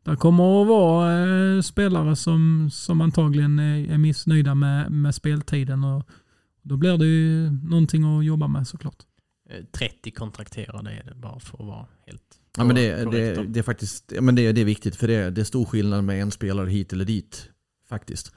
[0.05, 6.09] där kommer att vara spelare som, som antagligen är, är missnöjda med, med speltiden och
[6.63, 9.05] då blir det ju någonting att jobba med såklart.
[9.51, 12.23] Eh, 30 kontrakterade är det bara för att vara helt
[12.57, 15.31] Ja, men det, det, det är faktiskt ja, men det, det är viktigt för det,
[15.31, 17.49] det är stor skillnad med en spelare hit eller dit.
[17.89, 18.33] Faktiskt.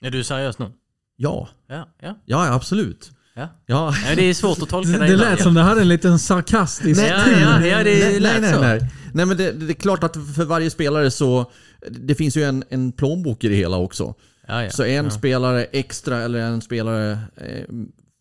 [0.00, 0.72] Är du seriös nu?
[1.16, 2.18] Ja, Ja, ja.
[2.24, 3.10] ja absolut.
[3.34, 3.48] Ja.
[3.66, 3.94] Ja.
[4.08, 5.16] ja det är svårt att tolka Det, det.
[5.16, 7.40] lät som det hade en liten sarkastisk Nej, ton.
[7.40, 8.60] ja, ja, det nej, lät nej, nej, så.
[8.60, 8.90] nej.
[9.14, 11.50] nej men det, det är klart att för varje spelare så
[11.90, 14.14] det finns ju en, en plånbok i det hela också.
[14.46, 14.70] Ja, ja.
[14.70, 17.64] Så en spelare extra eller en spelare eh,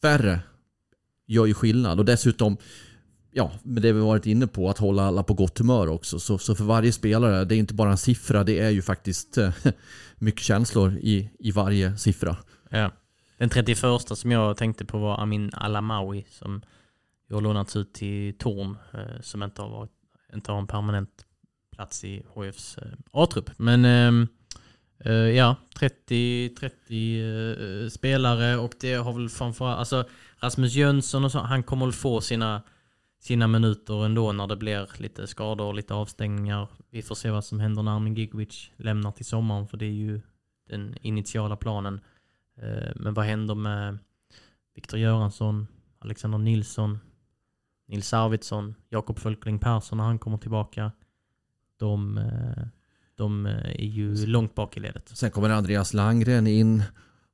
[0.02, 0.40] färre
[1.26, 2.00] gör ju skillnad.
[2.00, 2.58] Och dessutom,
[3.32, 6.20] ja, med det vi varit inne på, att hålla alla på gott humör också.
[6.20, 9.38] Så, så för varje spelare, det är inte bara en siffra, det är ju faktiskt
[9.38, 9.54] eh,
[10.18, 12.38] mycket känslor i, i varje siffra.
[12.70, 12.92] Ja.
[13.38, 16.62] Den 31 som jag tänkte på var Amin Alamawi som
[17.32, 19.92] har lånats ut till Torn eh, som inte har, varit,
[20.34, 21.26] inte har en permanent
[21.76, 23.50] plats i HFs eh, A-trupp.
[23.58, 24.28] Men eh,
[25.06, 30.06] Eh, ja, 30, 30 eh, spelare och det har väl framförallt, alltså
[30.38, 32.62] Rasmus Jönsson och så, han kommer väl få sina,
[33.20, 36.68] sina minuter ändå när det blir lite skador och lite avstängningar.
[36.90, 39.90] Vi får se vad som händer när Armin Gigovic lämnar till sommaren för det är
[39.90, 40.22] ju
[40.70, 42.02] den initiala planen.
[42.58, 43.98] Eh, men vad händer med
[44.76, 45.68] Viktor Göransson,
[46.00, 47.00] Alexander Nilsson,
[47.88, 50.92] Nils Arvidsson, Jakob Fölkling Persson när han kommer tillbaka?
[51.78, 52.20] De,
[53.18, 55.12] de eh, är ju långt bak i ledet.
[55.14, 56.84] Sen kommer Andreas Langgren in.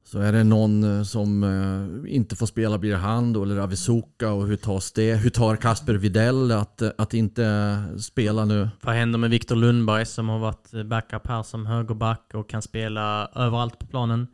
[0.04, 4.32] Så är det någon eh, som eh, inte får spela blir han då, eller Avisoka
[4.32, 5.16] och hur tas det?
[5.16, 8.70] Hur tar Kasper Videll att, att inte spela nu?
[8.82, 13.30] Vad händer med Viktor Lundberg som har varit backup här som högerback och kan spela
[13.36, 14.28] överallt på planen?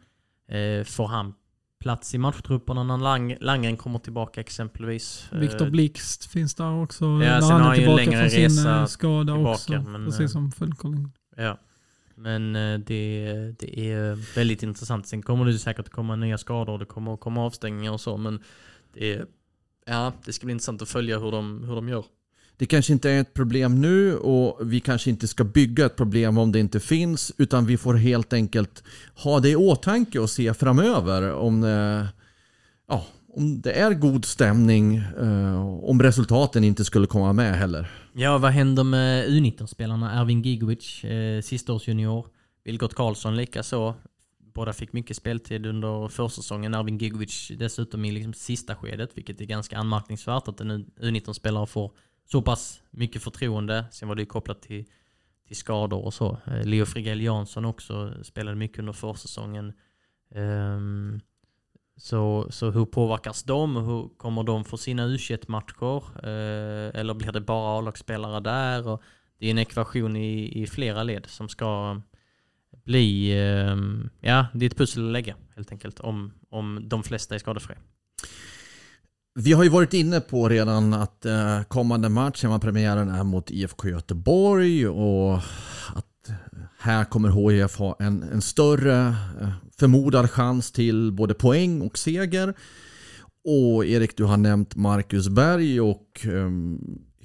[0.86, 1.34] Får han
[1.86, 5.30] plats i matchtrupperna när Lang Langen kommer tillbaka exempelvis?
[5.32, 7.06] Viktor Blixt finns där också.
[7.06, 9.34] Ja, när sen han har är han ju en tillbaka längre från sin resa skada
[9.34, 9.90] tillbaka, också.
[9.90, 11.12] men, precis som Fullkolling.
[11.36, 11.58] Ja.
[12.16, 15.08] Men eh, det, det är väldigt intressant.
[15.08, 18.18] Sen kommer det säkert komma nya skador det kommer att komma avstängningar och så.
[18.18, 18.40] Men
[18.94, 19.26] det, är,
[19.86, 22.06] ja, det ska bli intressant att följa hur de, hur de gör.
[22.58, 26.38] Det kanske inte är ett problem nu och vi kanske inte ska bygga ett problem
[26.38, 28.84] om det inte finns utan vi får helt enkelt
[29.16, 32.08] ha det i åtanke och se framöver om det,
[32.88, 33.06] ja,
[33.36, 37.92] om det är god stämning eh, om resultaten inte skulle komma med heller.
[38.14, 40.22] Ja, vad händer med U19-spelarna?
[40.22, 42.28] Ervin Gigovic, eh, sistaårsjunior.
[42.64, 43.96] Vilgot Karlsson likaså.
[44.54, 46.74] Båda fick mycket speltid under försäsongen.
[46.74, 51.92] Ervin Gigovic dessutom i liksom sista skedet, vilket är ganska anmärkningsvärt att en U19-spelare får
[52.26, 53.86] så pass mycket förtroende.
[53.92, 54.86] Sen var det ju kopplat till,
[55.48, 56.38] till skador och så.
[56.46, 59.74] Eh, Leo Frigell Jansson också spelade mycket under försäsongen.
[60.36, 61.20] Ehm,
[61.98, 63.76] så, så hur påverkas de?
[63.76, 65.18] Hur kommer de få sina u
[65.48, 68.88] matcher eh, Eller blir det bara A-lagsspelare där?
[68.88, 69.02] Och
[69.40, 72.02] det är en ekvation i, i flera led som ska
[72.74, 73.32] eh, bli...
[73.32, 73.78] Eh,
[74.20, 77.78] ja, det är ett pussel att lägga helt enkelt om, om de flesta är skadefria.
[79.40, 83.88] Vi har ju varit inne på redan att eh, kommande match, hemmapremiären, är mot IFK
[83.90, 85.38] Göteborg och
[85.96, 86.08] att
[86.80, 89.50] här kommer HIF ha en, en större eh,
[89.80, 92.54] förmodad chans till både poäng och seger.
[93.46, 96.80] Och Erik, du har nämnt Marcus Berg och um,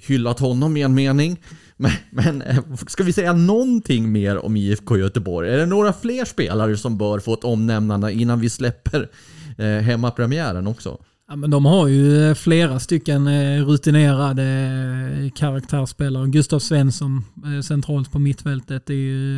[0.07, 1.41] hyllat honom i en mening.
[1.77, 5.49] Men, men eh, ska vi säga någonting mer om IFK Göteborg?
[5.49, 9.09] Är det några fler spelare som bör få ett omnämnande innan vi släpper
[9.57, 10.97] eh, hemmapremiären också?
[11.31, 16.27] Ja, men de har ju eh, flera stycken eh, rutinerade eh, karaktärsspelare.
[16.27, 17.23] Gustav Svensson
[17.63, 18.85] centralt på mittfältet.
[18.85, 19.37] Det, är ju,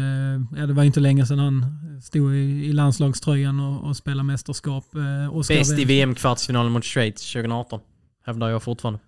[0.57, 1.65] ja, det var inte länge sedan han
[2.03, 4.85] stod i landslagströjan och, och spelade mästerskap.
[5.31, 5.85] Oscar Bäst i.
[5.85, 7.79] VM-kvartsfinalen mot Schweiz 2018.
[8.25, 8.99] Hävdar jag fortfarande.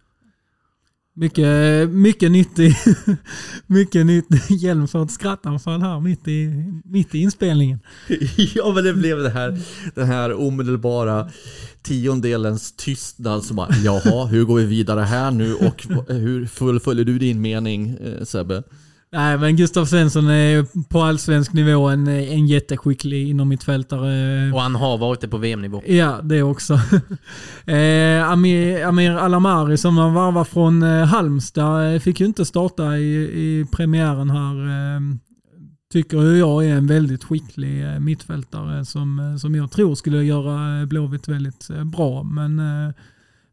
[1.17, 2.75] Mycket, mycket nyttig,
[3.67, 7.79] mycket nytt hjälm för ett skrattanfall här mitt i, mitt i inspelningen.
[8.55, 9.59] ja men det blev det här,
[9.95, 11.29] den här omedelbara
[11.81, 17.19] tiondelens tystnad som bara jaha, hur går vi vidare här nu och hur fullföljer du
[17.19, 18.63] din mening eh, Sebbe?
[19.15, 24.51] Nej, men Gustav Svensson är på allsvensk nivå en, en jätteskicklig inom mittfältare.
[24.53, 25.81] Och han har varit det på VM-nivå.
[25.85, 26.73] Ja, det också.
[27.65, 32.97] eh, Amir, Amir Alamari som man varvar från eh, Halmstad eh, fick ju inte starta
[32.97, 34.65] i, i premiären här.
[34.65, 35.01] Eh,
[35.93, 41.27] tycker jag är en väldigt skicklig eh, mittfältare som, som jag tror skulle göra Blåvitt
[41.27, 42.23] väldigt bra.
[42.23, 42.93] Men, eh,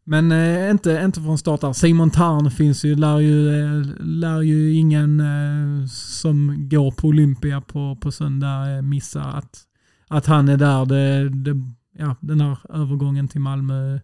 [0.03, 1.73] men eh, inte, inte från start där.
[1.73, 7.61] Simon Tarn finns ju, lär ju, eh, lär ju ingen eh, som går på Olympia
[7.61, 9.61] på, på söndag eh, missa att,
[10.07, 10.85] att han är där.
[10.85, 11.61] Det, det,
[11.97, 13.99] ja, den här övergången till Malmö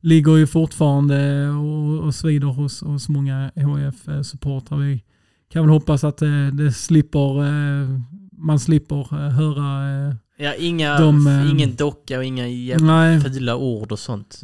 [0.00, 4.78] ligger ju fortfarande och, och svider hos, hos många HIF-supportrar.
[4.78, 5.04] Vi
[5.52, 8.00] kan väl hoppas att det, det slipper, eh,
[8.32, 13.56] man slipper eh, höra eh, Ja, inga, De, eh, ingen docka och inga jävla fula
[13.56, 14.42] ord och sånt.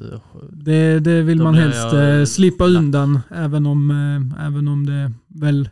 [0.53, 2.83] det, det vill Då man helst jag eh, slippa lack.
[2.83, 5.69] undan även om, eh, även om det väl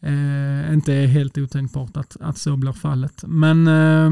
[0.00, 3.24] eh, inte är helt otänkbart att, att så blir fallet.
[3.26, 4.10] Men eh,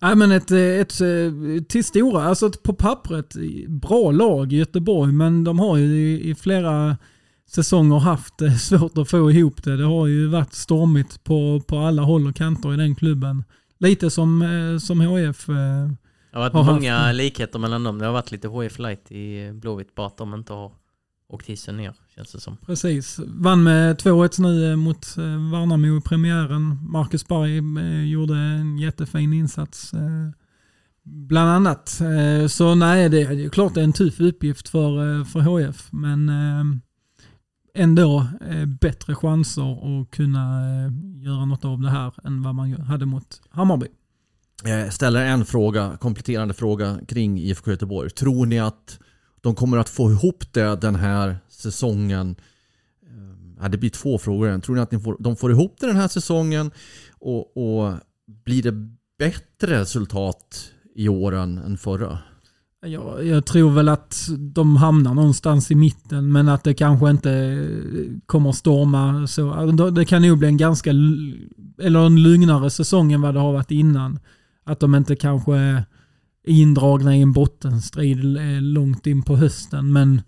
[0.00, 3.36] Nej men ett, ett, eh, till stora, alltså ett på pappret
[3.68, 6.96] bra lag i Göteborg men de har ju i, i flera
[7.50, 9.76] säsonger haft eh, svårt att få ihop det.
[9.76, 13.44] Det har ju varit stormigt på, på alla håll och kanter i den klubben.
[13.78, 15.48] Lite som, eh, som HF.
[15.48, 17.12] eh, Det har varit haft många det.
[17.12, 17.98] likheter mellan dem.
[17.98, 20.72] Det har varit lite HF light i Blåvitt, bara att de inte har
[21.28, 22.56] åkt hissen ner, känns det som.
[22.56, 23.20] Precis.
[23.26, 25.16] Vann med 2-1 nu eh, mot
[25.52, 26.78] Värnamo i premiären.
[26.90, 27.56] Marcus Berg
[28.10, 29.92] gjorde en jättefin insats.
[31.08, 32.00] Bland annat.
[32.48, 35.88] Så nej, det är klart det är en tuff uppgift för, för HF.
[35.92, 36.30] Men
[37.76, 40.92] ändå eh, bättre chanser att kunna eh,
[41.24, 43.86] göra något av det här än vad man hade mot Hammarby.
[44.64, 48.10] Jag ställer en fråga, kompletterande fråga kring IFK Göteborg.
[48.10, 48.98] Tror ni att
[49.40, 52.36] de kommer att få ihop det den här säsongen?
[53.60, 54.48] Ja, det blir två frågor.
[54.48, 54.60] än.
[54.60, 56.70] Tror ni att ni får, de får ihop det den här säsongen?
[57.18, 57.94] Och, och
[58.44, 58.72] blir det
[59.18, 62.18] bättre resultat i år än, än förra?
[62.80, 67.66] Jag, jag tror väl att de hamnar någonstans i mitten men att det kanske inte
[68.26, 69.52] kommer storma så.
[69.52, 70.90] Alltså, det kan nog bli en ganska
[71.78, 74.18] eller en lugnare säsong än vad det har varit innan.
[74.64, 75.84] Att de inte kanske är
[76.46, 80.22] indragna i en bottenstrid eh, långt in på hösten men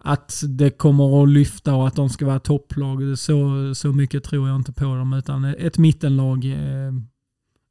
[0.00, 3.18] att det kommer att lyfta och att de ska vara topplag.
[3.18, 6.92] Så, så mycket tror jag inte på dem utan ett mittenlag eh,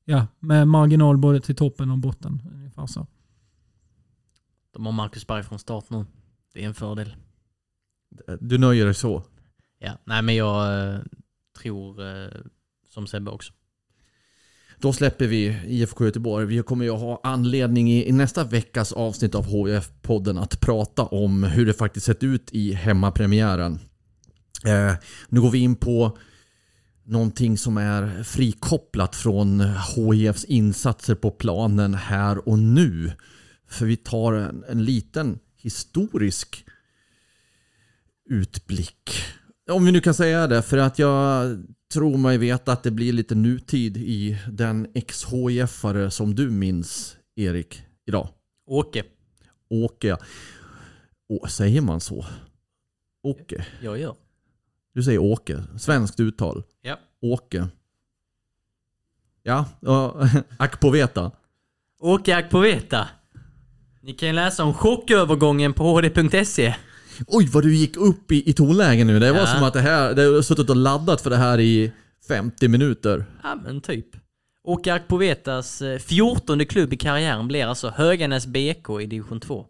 [0.06, 2.42] ja, med marginal både till toppen och botten.
[2.54, 3.08] Ungefär så.
[4.78, 6.06] De har Marcus Berg från start nu.
[6.54, 7.16] Det är en fördel.
[8.40, 9.24] Du nöjer dig så?
[9.80, 11.00] Ja, nej men jag eh,
[11.62, 12.30] tror eh,
[12.90, 13.54] som Sebbe också.
[14.80, 16.46] Då släpper vi IFK Göteborg.
[16.46, 21.44] Vi kommer ju ha anledning i, i nästa veckas avsnitt av HIF-podden att prata om
[21.44, 23.80] hur det faktiskt sett ut i hemmapremiären.
[24.66, 24.94] Eh,
[25.30, 26.18] nu går vi in på
[27.04, 29.64] någonting som är frikopplat från
[29.96, 33.12] HIFs insatser på planen här och nu.
[33.68, 36.66] För vi tar en, en liten historisk
[38.30, 39.10] utblick.
[39.70, 41.58] Om vi nu kan säga det, för att jag
[41.94, 47.84] tror mig veta att det blir lite nutid i den ex-HIF-are som du minns, Erik,
[48.06, 48.30] idag.
[48.66, 49.04] Åke.
[49.70, 50.18] Åke.
[51.30, 52.26] Å, säger man så?
[53.24, 53.66] Åke?
[53.82, 54.16] Jag gör.
[54.94, 55.64] Du säger Åke.
[55.78, 56.64] Svenskt uttal.
[56.82, 57.00] Ja.
[57.22, 57.68] Åke.
[59.44, 59.66] Ja,
[60.90, 61.32] veta.
[62.00, 63.08] Åke ack på veta.
[64.08, 66.76] Ni kan ju läsa om chockövergången på hd.se.
[67.28, 69.20] Oj vad du gick upp i, i tonläge nu.
[69.20, 71.92] Det var som att det här, det har suttit och laddat för det här i
[72.28, 73.26] 50 minuter.
[73.44, 74.06] Ja men typ.
[74.64, 79.66] Åke Akpovetas 14 klubb i karriären blir alltså Höganäs BK i division 2.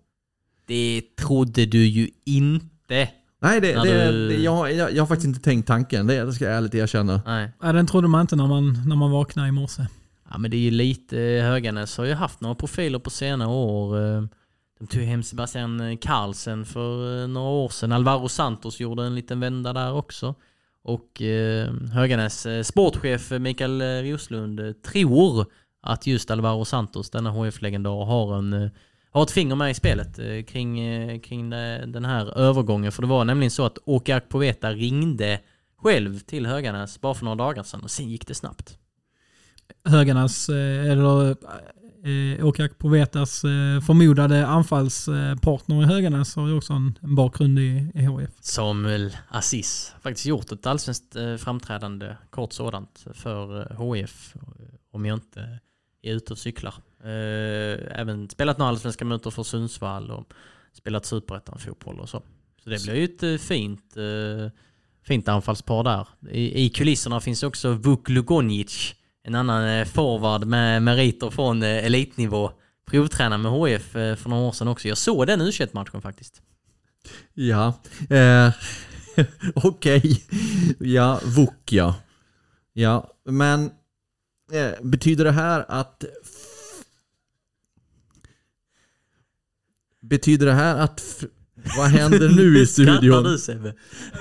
[0.68, 3.10] Det trodde du ju inte.
[3.42, 4.28] Nej, det, det, du...
[4.28, 6.08] det jag, jag, jag, har faktiskt inte tänkt tanken.
[6.08, 7.22] Det, det ska jag ärligt erkänna.
[7.26, 7.52] Nej.
[7.62, 9.84] Ja, den trodde man inte när man, när man vaknade i morse.
[10.30, 13.50] Ja men det är ju lite, eh, Höganäs har ju haft några profiler på senare
[13.50, 13.98] år.
[13.98, 14.24] Eh.
[14.80, 17.92] De tog hem Sebastian eh, Carlsen för några år sedan.
[17.92, 20.36] Alvaro Santos gjorde en liten vända där också.
[20.84, 21.22] Och
[21.94, 25.46] Höganäs sportchef Mikael Roslund tror
[25.82, 28.70] att just Alvaro Santos, denna HF-legendar, har, en,
[29.12, 30.16] har ett finger med i spelet
[30.48, 30.80] kring,
[31.20, 31.50] kring
[31.88, 32.92] den här övergången.
[32.92, 35.40] För det var nämligen så att Åke Akpoveta ringde
[35.78, 38.78] själv till Höganäs bara för några dagar sedan och sen gick det snabbt.
[39.84, 41.36] Höganäs, eller
[42.08, 47.92] Eh, Åke Povetas eh, förmodade anfallspartner i Höganäs har ju också en, en bakgrund i,
[47.94, 48.30] i HF.
[48.42, 49.94] Samuel Assis.
[50.02, 54.36] Faktiskt gjort ett allsvenskt eh, framträdande, kort sådant, för HF.
[54.92, 55.60] Om jag inte
[56.02, 56.74] är ute och cyklar.
[57.04, 60.34] Eh, även spelat några allsvenska minuter för Sundsvall och
[60.74, 62.22] spelat superettan-fotboll och så.
[62.64, 64.52] Så det blir ju ett eh, fint, eh,
[65.04, 66.08] fint anfallspar där.
[66.32, 68.96] I, I kulisserna finns också Vuk Lugonic
[69.28, 72.52] en annan eh, forward med meriter från eh, elitnivå.
[72.86, 74.88] Provtränare med HF eh, för några år sedan också.
[74.88, 76.42] Jag såg den u matchen faktiskt.
[77.34, 77.74] Ja,
[78.10, 78.52] eh,
[79.56, 79.98] okej.
[79.98, 80.18] Okay.
[80.80, 81.96] Ja, VOK ja.
[82.74, 83.72] Ja, men
[84.52, 86.04] eh, betyder det här att...
[90.02, 91.24] Betyder det här att...
[91.78, 92.98] Vad händer nu i studion?
[92.98, 93.74] Skrattar du Sebbe?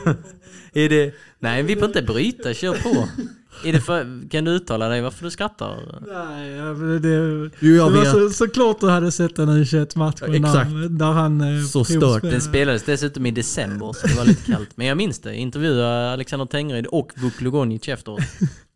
[0.72, 1.14] Är det...
[1.38, 3.08] Nej, vi får inte bryta, kör på.
[3.64, 5.76] Är det för, kan du uttala dig varför du skrattar?
[6.06, 10.38] Nej, det, jo, jag det var så, såklart du hade sett den u matchen ja,
[10.38, 12.22] där, där han eh, Så stört.
[12.22, 14.70] Den spelades dessutom i december så det var lite kallt.
[14.74, 15.36] Men jag minns det.
[15.36, 18.20] Intervjuade Alexander Tengryd och Vuk Lugonic efteråt.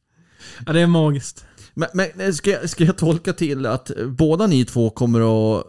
[0.67, 1.45] ja, det är magiskt.
[1.75, 5.65] Men, men ska, jag, ska jag tolka till att båda ni två kommer att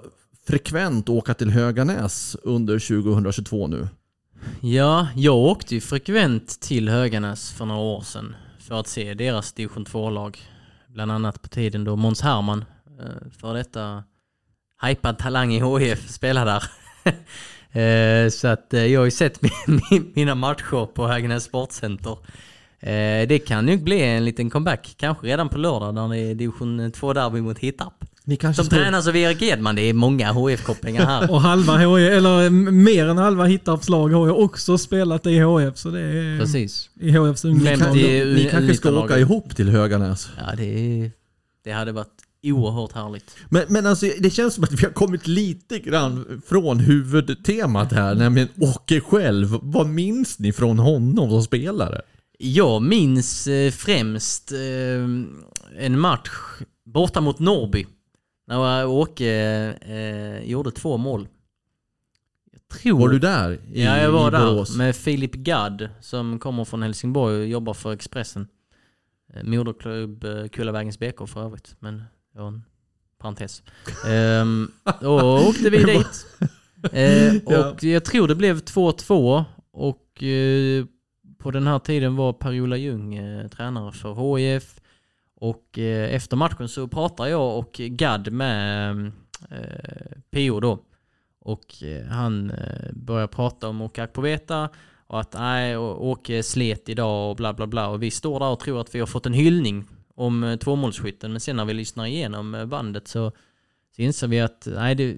[0.47, 3.88] frekvent åka till Höganäs under 2022 nu?
[4.62, 9.53] Ja, jag åkte ju frekvent till Höganäs för några år sedan för att se deras
[9.53, 10.39] division 2-lag.
[10.88, 12.66] Bland annat på tiden då Måns Herman,
[12.99, 14.03] eh, för detta
[14.82, 16.64] hypad talang i HIF, spelade där.
[17.74, 19.39] Eh, så att eh, jag har ju sett
[20.16, 22.18] mina matcher på Höganäs Sportcenter.
[23.28, 26.91] Det kan ju bli en liten comeback, kanske redan på lördag när det är division
[26.91, 28.05] 2-derby mot Hittarp.
[28.26, 28.78] Ni kanske Som står...
[28.78, 29.76] tränas av Erik Edman.
[29.76, 31.32] Det är många HF-kopplingar här.
[31.32, 35.78] och halva HF, eller mer än halva Hittarps lag har ju också spelat i HF.
[35.78, 36.89] Så det är Precis.
[36.99, 37.95] i HFs ungdomslag.
[37.95, 40.30] Ni, ni kanske ska åka ihop till Höganäs?
[40.38, 41.11] Ja, det,
[41.63, 42.07] det hade varit
[42.43, 43.36] oerhört härligt.
[43.49, 48.15] Men, men alltså, det känns som att vi har kommit lite grann från huvudtemat här,
[48.15, 49.59] nämligen Åke själv.
[49.61, 52.01] Vad minns ni från honom som spelare?
[52.38, 54.57] Jag minns eh, främst eh,
[55.86, 56.30] en match
[56.86, 57.86] borta mot Norrby
[58.52, 59.30] när Åke
[59.82, 61.28] eh, gjorde två mål.
[62.82, 62.99] Tror...
[62.99, 63.52] Var du där?
[63.52, 67.93] I, ja, jag var där med Filip Gadd som kommer från Helsingborg och jobbar för
[67.93, 68.47] Expressen.
[69.34, 71.76] Eh, moderklubb eh, Kullavägens BK för övrigt.
[71.80, 72.64] Men det var en
[73.18, 73.64] Parentes.
[74.08, 74.72] Ehm,
[75.02, 76.26] då åkte vi dit.
[76.91, 80.86] Eh, och jag tror det blev 2-2 och eh,
[81.38, 84.81] på den här tiden var Per-Ola Ljung eh, tränare för HIF.
[85.42, 89.06] Och eh, efter matchen så pratar jag och Gad med
[89.50, 90.80] eh, PO då.
[91.39, 94.70] Och eh, han eh, börjar prata om Åke Akpoveta
[95.08, 97.88] och att nej, Åke slet idag och bla bla bla.
[97.88, 101.32] Och vi står där och tror att vi har fått en hyllning om tvåmålsskytten.
[101.32, 103.32] Men sen när vi lyssnar igenom bandet så,
[103.96, 105.18] så inser vi att nej, det,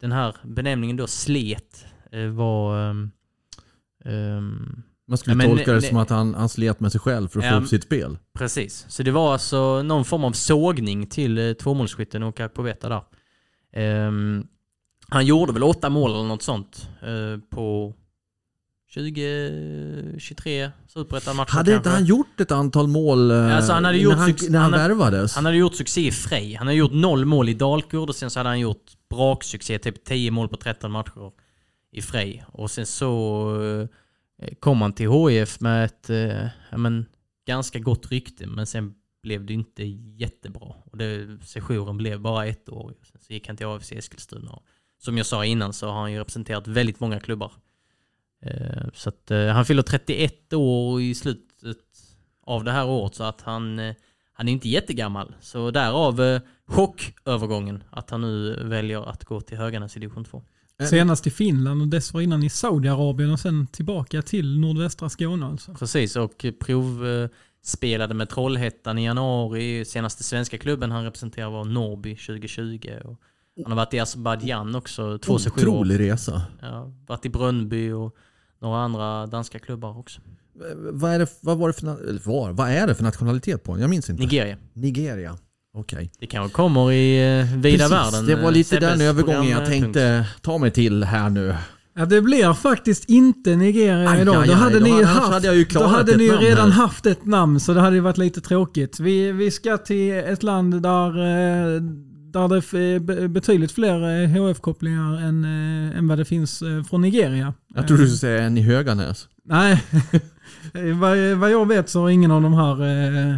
[0.00, 1.86] den här benämningen då slet
[2.32, 2.90] var...
[2.90, 3.10] um,
[4.04, 7.38] um, man skulle men tolka det som att han, han slet med sig själv för
[7.38, 8.18] att Ja, få upp sitt spel.
[8.38, 13.02] Precis, så det var alltså någon form av sågning till eh, tvåmålsskytten och Akpoveta där.
[13.72, 14.46] Ehm,
[15.08, 17.94] han gjorde väl åtta mål eller något sånt eh, på
[18.94, 24.20] 20-23 superettan-matcher Hade inte han gjort ett antal mål eh, Alltså, han hade gjort när
[24.20, 25.34] han, när han, värvades?
[25.34, 26.54] Han hade gjort succé i Frej.
[26.54, 30.04] Han hade gjort noll mål i Dalkurd och sen så hade han gjort braksuccé, typ
[30.04, 31.32] 10 mål på 13 matcher
[31.92, 32.44] i Frej.
[32.48, 33.88] Och sen så eh,
[34.38, 37.06] Eh, kom han till HIF med ett eh, ja, men,
[37.46, 40.74] ganska gott rykte, men sen blev det inte jättebra.
[40.84, 42.94] Och det, sessionen blev bara ett år.
[43.02, 44.58] Sen så gick han till AFC Eskilstuna.
[44.98, 47.52] Som jag sa innan så har han ju representerat väldigt många klubbar.
[48.42, 51.78] Eh, Så att eh, han fyller 31 år i slutet
[52.42, 53.94] av det här året så att han eh,
[54.38, 59.58] han är inte jättegammal, så därav eh, chockövergången att han nu väljer att gå till
[59.58, 60.42] Höganäs i division 2.
[60.84, 65.74] Senast i Finland och dessförinnan i Saudiarabien och sen tillbaka till nordvästra Skåne alltså.
[65.74, 69.84] Precis, och provspelade med Trollhättan i januari.
[69.84, 72.90] Senaste svenska klubben han representerar var Norrby 2020.
[73.04, 73.16] Och
[73.62, 75.68] han har varit i Azerbajdzjan också, två sessioner.
[75.68, 76.42] Otrolig resa.
[76.62, 78.16] Ja, varit i Brönnby och
[78.60, 80.20] några andra danska klubbar också.
[80.20, 83.72] Eh, Vad, är det, vad, var det för, var, vad är det för nationalitet på
[83.72, 83.80] honom?
[83.80, 84.22] Jag minns inte.
[84.22, 84.56] Nigeria.
[84.72, 85.38] Nigeria.
[85.76, 86.10] Okej.
[86.20, 88.26] Det kanske kommer i eh, vida Precis, världen.
[88.26, 91.54] Det var eh, lite Sebbes den övergången jag tänkte ta mig till här nu.
[91.98, 94.36] Ja, det blir faktiskt inte Nigeria Aj, idag.
[94.36, 96.28] aj, då aj, hade då ni hade- annars haft, hade jag ju då hade ni
[96.28, 96.82] redan här.
[96.82, 99.00] haft ett namn så det hade ju varit lite tråkigt.
[99.00, 101.80] Vi, vi ska till ett land där, eh,
[102.32, 106.82] där det är be- betydligt fler eh, HF-kopplingar än, eh, än vad det finns eh,
[106.82, 107.54] från Nigeria.
[107.74, 109.28] Jag tror du Eh, skulle säga en i Höganäs.
[109.44, 109.82] Nej,
[110.94, 113.36] vad, vad jag vet så har ingen av de här eh,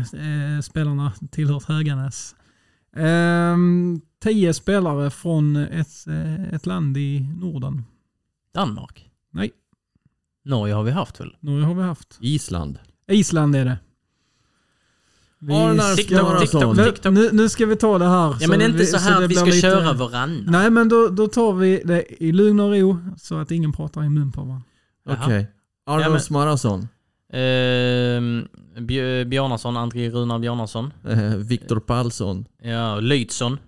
[0.57, 2.35] eh, spelarna tillhört Höganäs.
[2.97, 7.85] Ehm, tio spelare från ett, eh, ett land i Norden.
[8.55, 9.11] Danmark?
[9.33, 9.51] Nej.
[10.45, 11.37] Norge har vi haft väl?
[11.41, 12.19] Norge har vi haft.
[12.21, 12.79] Island.
[13.11, 13.79] Island är det.
[15.97, 17.13] TikTok, TikTok, Nu- TikTok.
[17.15, 18.37] Nu, nu ska vi ta det här.
[18.41, 20.45] Ja men inte vi- så här det att vi ska lite- köra varannan.
[20.49, 24.05] Nej men då, då tar vi det i lugn och ro så att ingen pratar
[24.05, 24.65] i mun på varandra.
[25.09, 25.47] Okej.
[25.87, 26.89] Arnold Ja, men- Smarason.
[28.77, 30.93] Bj- Bjarnason, André Runar Bjarnason.
[31.09, 32.45] Eh, Viktor Palsson.
[32.63, 33.59] Ja, Lydsson.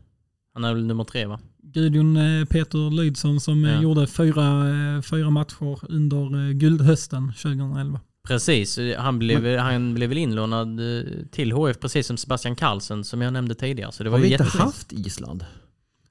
[0.54, 1.40] Han är väl nummer tre va?
[1.62, 3.82] Gudjon eh, Peter Lydsson som eh, Ja.
[3.82, 8.00] gjorde fyra, eh, fyra matcher under eh, guldhösten 2011.
[8.22, 13.22] Precis, han blev, han blev väl inlånad eh, till HF precis som Sebastian Karlsson som
[13.22, 13.92] jag nämnde tidigare.
[13.92, 15.44] Så det var Har vi inte haft Island?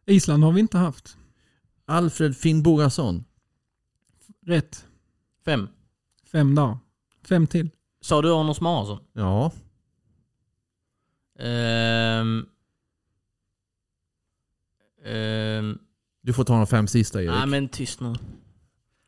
[0.05, 1.17] Island har vi inte haft.
[1.87, 3.23] Alfred Finnbogason.
[4.45, 4.85] Rätt.
[5.45, 5.67] Fem.
[6.31, 6.77] Fem där.
[7.29, 7.69] Fem till.
[8.01, 8.99] Sa du Arnold Smarason?
[9.13, 9.51] Ja.
[11.39, 12.45] Ehm,
[15.05, 15.77] ehm,
[16.21, 17.31] Du får ta de fem sista Erik.
[17.31, 18.15] Nej men tyst nu.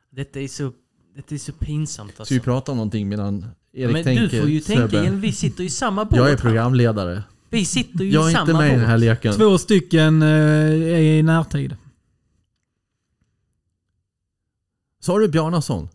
[0.09, 0.71] Detta är så,
[1.15, 2.33] detta är så pinsamt Ska alltså.
[2.33, 4.21] vi prata om någonting medan Erik men tänker?
[4.23, 7.23] du får ju tänka igen, vi sitter i samma båt Jag är programledare.
[7.49, 9.01] Vi sitter ju Jag i är samma inte med i den här båt.
[9.01, 9.33] leken.
[9.33, 11.75] Två stycken eh, är i närtid.
[14.99, 15.89] Sa du Bjarnason?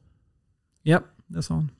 [0.82, 1.70] Ja, det sa han.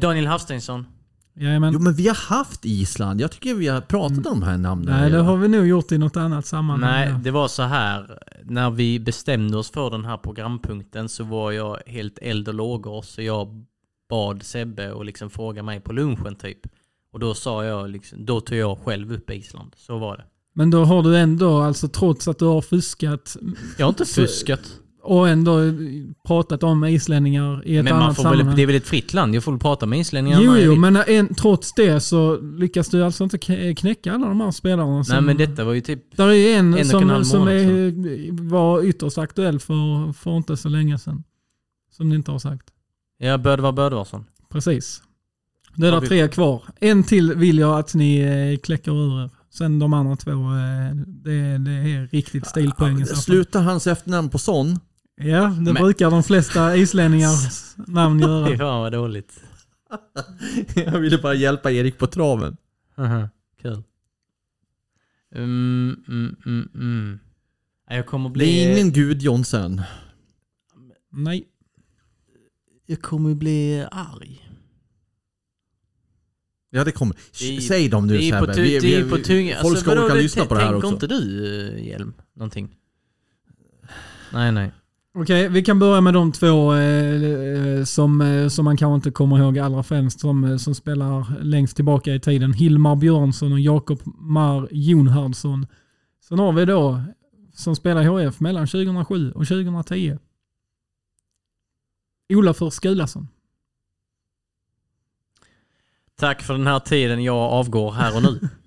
[0.00, 0.86] Daniel Hafsteinsson.
[1.34, 1.72] Jajamän.
[1.72, 3.20] Jo men vi har haft Island.
[3.20, 5.00] Jag tycker vi har pratat om de här namnen.
[5.00, 6.90] Nej, det har vi nog gjort i något annat sammanhang.
[6.90, 7.20] Nej, ja.
[7.24, 8.18] det var så här.
[8.44, 13.02] När vi bestämde oss för den här programpunkten så var jag helt eld och lågor.
[13.02, 13.66] Så jag
[14.10, 16.58] bad Sebbe att liksom fråga mig på lunchen typ.
[17.12, 19.74] Och då sa jag liksom, då tog jag själv upp Island.
[19.76, 20.24] Så var det.
[20.52, 23.36] Men då har du ändå, alltså trots att du har fuskat
[23.78, 24.79] Jag har inte fuskat.
[25.02, 25.60] Och ändå
[26.26, 28.56] pratat om islänningar i ett Men man annat får väl, sammanhang.
[28.56, 29.34] det är väl ett fritt land?
[29.34, 33.04] Jag får väl prata med islänningarna Jo, jo, men en, trots det så lyckas du
[33.04, 33.38] alltså inte
[33.74, 35.04] knäcka alla de här spelarna.
[35.04, 36.16] Som, Nej men detta var ju typ...
[36.16, 40.56] Där är en, en och en som, som är, var ytterst aktuell för, för inte
[40.56, 41.24] så länge sedan.
[41.96, 42.66] Som ni inte har sagt.
[43.18, 44.24] Ja, Bödvar Bödvarsson.
[44.48, 45.02] Precis.
[45.74, 46.62] Det är där vi- tre kvar.
[46.80, 49.30] En till vill jag att ni eh, kläcker ur er.
[49.52, 53.06] Sen de andra två, eh, det, det är riktigt stilpoäng.
[53.06, 54.78] Slutar hans efternamn på son?
[55.20, 58.58] Ja, det Men- brukar de flesta islänningars namn Fy göra.
[58.58, 59.40] fan vad dåligt.
[60.74, 62.56] Jag ville bara hjälpa Erik på traven.
[62.96, 63.28] Mhm,
[63.62, 63.82] Kul.
[65.34, 67.18] Mm, mm, mm, mm.
[67.88, 68.44] Ja, Jag kommer bli...
[68.44, 69.82] Det är ingen Gudjonsen.
[71.12, 71.44] Nej.
[72.86, 74.46] Jag kommer bli arg.
[76.70, 77.16] Ja det kommer.
[77.40, 78.54] Det Säg dem nu på, Sebbe.
[78.54, 79.56] tu- Vi- det är vi- på tunga.
[79.62, 80.94] Folk ska vadå, orka lyssna på det här Tänker också.
[80.94, 81.46] inte du,
[81.78, 82.76] eh, Hjelm, någonting?
[84.32, 84.72] Nej, nej.
[85.14, 89.38] Okej, vi kan börja med de två eh, som, eh, som man kanske inte kommer
[89.38, 92.52] ihåg allra främst som, eh, som spelar längst tillbaka i tiden.
[92.52, 95.66] Hilmar Björnsson och Jakob Mar Jonhardsson.
[96.28, 97.02] Sen har vi då
[97.54, 100.18] som spelar i HF mellan 2007 och 2010.
[102.32, 103.28] Olafur Skulason.
[106.16, 107.24] Tack för den här tiden.
[107.24, 108.48] Jag avgår här och nu.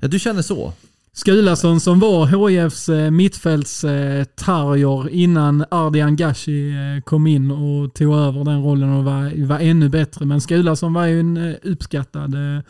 [0.00, 0.72] Ja, du känner så?
[1.18, 8.44] Skulason som var HIFs eh, mittfältstarger innan Ardian Gashi eh, kom in och tog över
[8.44, 10.24] den rollen och var, var ännu bättre.
[10.24, 12.60] Men Skulason var ju en eh, uppskattad eh,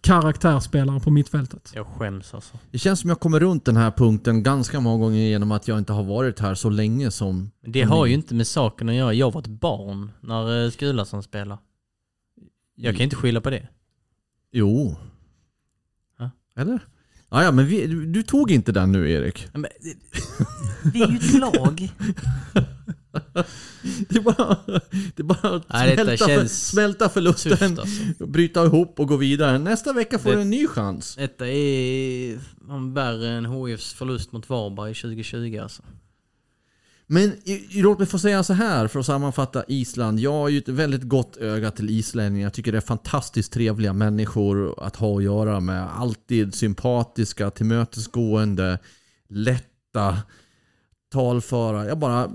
[0.00, 1.72] karaktärsspelare på mittfältet.
[1.74, 2.58] Jag skäms alltså.
[2.70, 5.78] Det känns som jag kommer runt den här punkten ganska många gånger genom att jag
[5.78, 7.50] inte har varit här så länge som...
[7.66, 9.12] Det har ju inte med saken att göra.
[9.14, 11.60] Jag var ett barn när Skulason spelade.
[12.76, 13.68] Jag kan inte skylla på det.
[14.52, 14.96] Jo.
[16.58, 16.80] Eller?
[17.30, 19.46] Ja, ja men vi, du, tog inte den nu Erik.
[19.52, 19.66] Men,
[20.92, 21.92] vi är ju ett lag.
[24.08, 24.56] Det är bara,
[25.16, 28.26] det är bara att Nej, smälta, för, smälta förlusten, alltså.
[28.26, 29.58] bryta ihop och gå vidare.
[29.58, 31.16] Nästa vecka får Det- du en ny chans.
[31.16, 32.38] Detta är
[32.94, 35.82] värre än HIFs förlust mot Varberg 2020 alltså.
[37.10, 37.32] Men
[37.70, 40.20] låt mig få säga så här för att sammanfatta Island.
[40.20, 42.46] Jag har ju ett väldigt gott öga till islänningar.
[42.46, 45.88] Jag tycker det är fantastiskt trevliga människor att ha att göra med.
[45.96, 48.78] Alltid sympatiska, tillmötesgående,
[49.28, 50.18] lätta,
[51.12, 51.86] talföra.
[51.86, 52.30] Jag bara...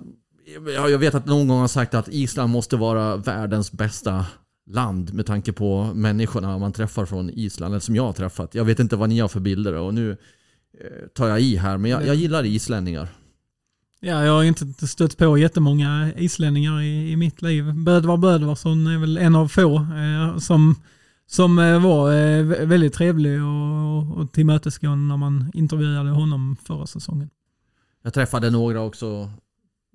[0.76, 4.26] Jag jag vet att någon gång har sagt att Island måste vara världens bästa
[4.70, 8.56] land med tanke på människorna man träffar från Island, eller som jag har träffat.
[8.56, 11.78] Jag vet inte vad ni har för bilder och nu eh, tar jag i här,
[11.78, 13.08] men jag, jag gillar islänningar.
[14.06, 17.74] Ja, jag har inte stött på jättemånga islänningar i, i mitt liv.
[17.74, 20.76] Bödvar Bödvarsson är väl en av få eh, som,
[21.26, 26.88] som eh, var eh, vä- väldigt trevlig och, och tillmötesgående när man intervjuade honom förra
[26.88, 27.30] säsongen.
[28.04, 29.32] Jag träffade några också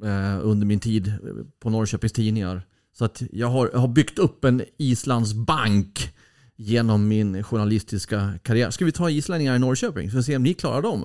[0.05, 1.13] eh, under min tid
[1.61, 2.63] på Norrköpings Tidningar.
[2.93, 6.15] Så att jag har, jag har byggt upp en Islands bank
[6.57, 8.71] genom min journalistiska karriär.
[8.71, 11.05] Ska vi ta islänningar i Norrköping för att se om ni klarar dem?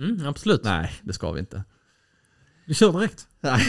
[0.00, 0.64] Mm, absolut.
[0.64, 1.64] Nej, det ska vi inte.
[2.68, 3.26] Vi kör direkt.
[3.40, 3.62] Nej.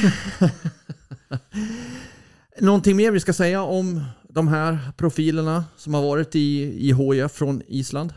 [2.62, 7.32] Någonting mer vi ska säga om de här profilerna som har varit i, i HIF
[7.32, 8.14] från Island?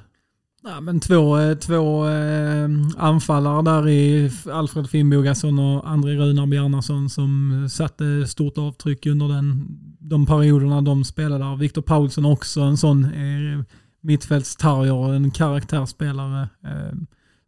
[0.62, 7.10] Ja, men två eh, två eh, anfallare där i Alfred Finnbogason och André Runar Bjarnason
[7.10, 9.66] som satte stort avtryck under den,
[10.00, 11.56] de perioderna de spelade där.
[11.56, 13.64] Viktor Paulsson också en sån eh,
[14.00, 16.48] mittfältstarger en karaktärsspelare.
[16.64, 16.92] Eh,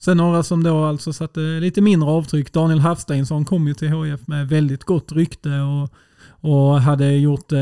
[0.05, 2.53] sen några som då alltså satte lite mindre avtryck.
[2.53, 5.95] Daniel Hafsteinsson kom ju till HIF med väldigt gott rykte och
[6.47, 7.61] och hade gjort, eh,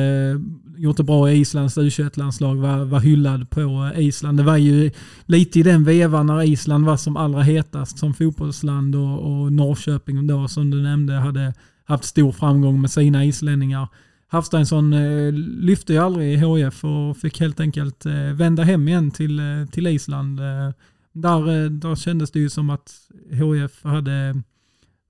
[0.77, 4.39] gjort det bra i Islands U21-landslag, var, var hyllad på Island.
[4.39, 4.91] Det var ju
[5.27, 10.27] lite i den vevan när Island var som allra hetast som fotbollsland och, och Norrköping
[10.27, 13.89] då som du nämnde hade haft stor framgång med sina islänningar.
[14.29, 19.11] Hafsteinsson eh, lyfte ju aldrig i HF och fick helt enkelt eh, vända hem igen
[19.11, 20.41] till, eh, till Island.
[20.41, 20.71] Eh,
[21.13, 24.43] där, eh, där kändes det ju som att HF hade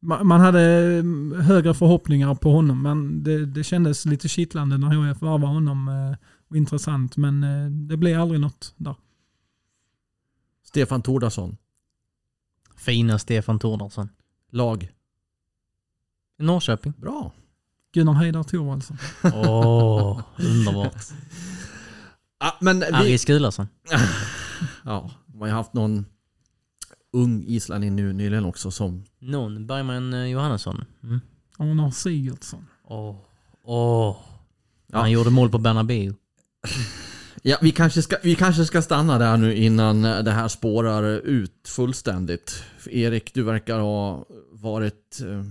[0.03, 0.61] ma- man hade
[0.98, 5.88] mm, högre förhoppningar på honom men det, det kändes lite kittlande när HF varvade honom
[5.88, 6.16] eh,
[6.48, 8.96] och intressant men eh, det blev aldrig något där.
[10.64, 11.57] Stefan Tordarsson,
[12.76, 14.09] Fina Stefan Tordarsson.
[14.50, 14.92] lag.
[16.38, 16.92] Norrköping.
[16.96, 17.32] Bra.
[17.94, 18.96] Gunnar Heidar Thorvaldsson.
[19.34, 20.96] Åh, underbart.
[22.44, 23.68] Ah, men vi, Ari Skulason.
[24.84, 25.11] ja,
[25.43, 26.07] man har haft någon
[27.12, 30.84] ung islänning nu nyligen också som Någon Bergman eh, Johannesson.
[31.03, 31.20] Mm.
[31.59, 32.66] Arnar Sigurdsson.
[32.84, 33.16] Åh.
[33.64, 34.16] Åh.
[34.86, 34.99] Ja.
[34.99, 36.14] Han gjorde mål på Bernabéu.
[37.43, 41.68] Ja, vi kanske, ska, vi kanske ska stanna där nu innan det här spårar ut
[41.68, 42.64] fullständigt.
[42.78, 45.45] För Erik, du verkar ha varit eh,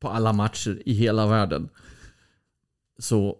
[0.00, 1.68] på alla matcher i hela världen.
[2.98, 3.36] Så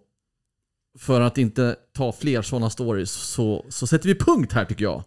[0.98, 5.04] för att inte ta fler sådana stories så, så sätter vi punkt här tycker jag.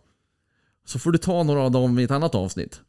[0.86, 2.82] Så får du ta några av dem i ett annat avsnitt.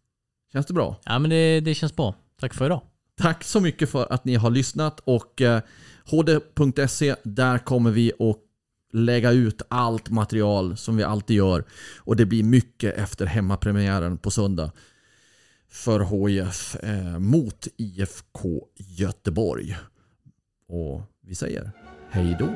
[0.53, 1.01] Känns det bra?
[1.05, 2.15] Ja men det, det känns bra.
[2.41, 2.83] Tack för idag.
[3.19, 5.61] Tack så mycket för att ni har lyssnat och eh,
[6.11, 8.37] hd.se, där kommer vi att
[8.93, 11.65] lägga ut allt material som vi alltid gör.
[11.99, 14.73] Och det blir mycket efter hemmapremiären på söndag
[15.69, 19.77] för HIF eh, mot IFK Göteborg.
[20.69, 21.71] Och vi säger
[22.11, 22.55] hej då.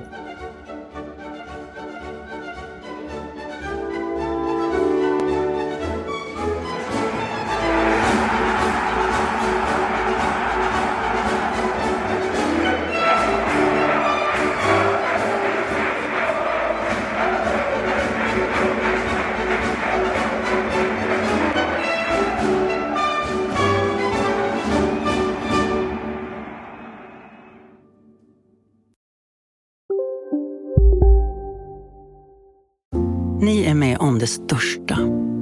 [33.43, 34.99] Ni är med om det största.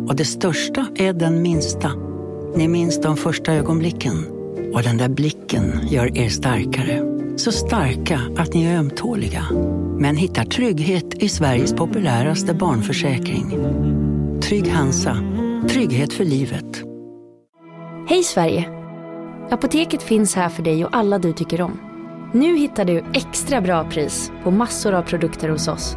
[0.09, 1.93] Och det största är den minsta.
[2.57, 4.27] Ni minns de första ögonblicken.
[4.75, 7.03] Och den där blicken gör er starkare.
[7.37, 9.45] Så starka att ni är ömtåliga.
[9.99, 13.51] Men hittar trygghet i Sveriges populäraste barnförsäkring.
[14.43, 15.17] Trygg Hansa.
[15.69, 16.83] Trygghet för livet.
[18.09, 18.69] Hej Sverige!
[19.51, 21.81] Apoteket finns här för dig och alla du tycker om.
[22.33, 25.97] Nu hittar du extra bra pris på massor av produkter hos oss.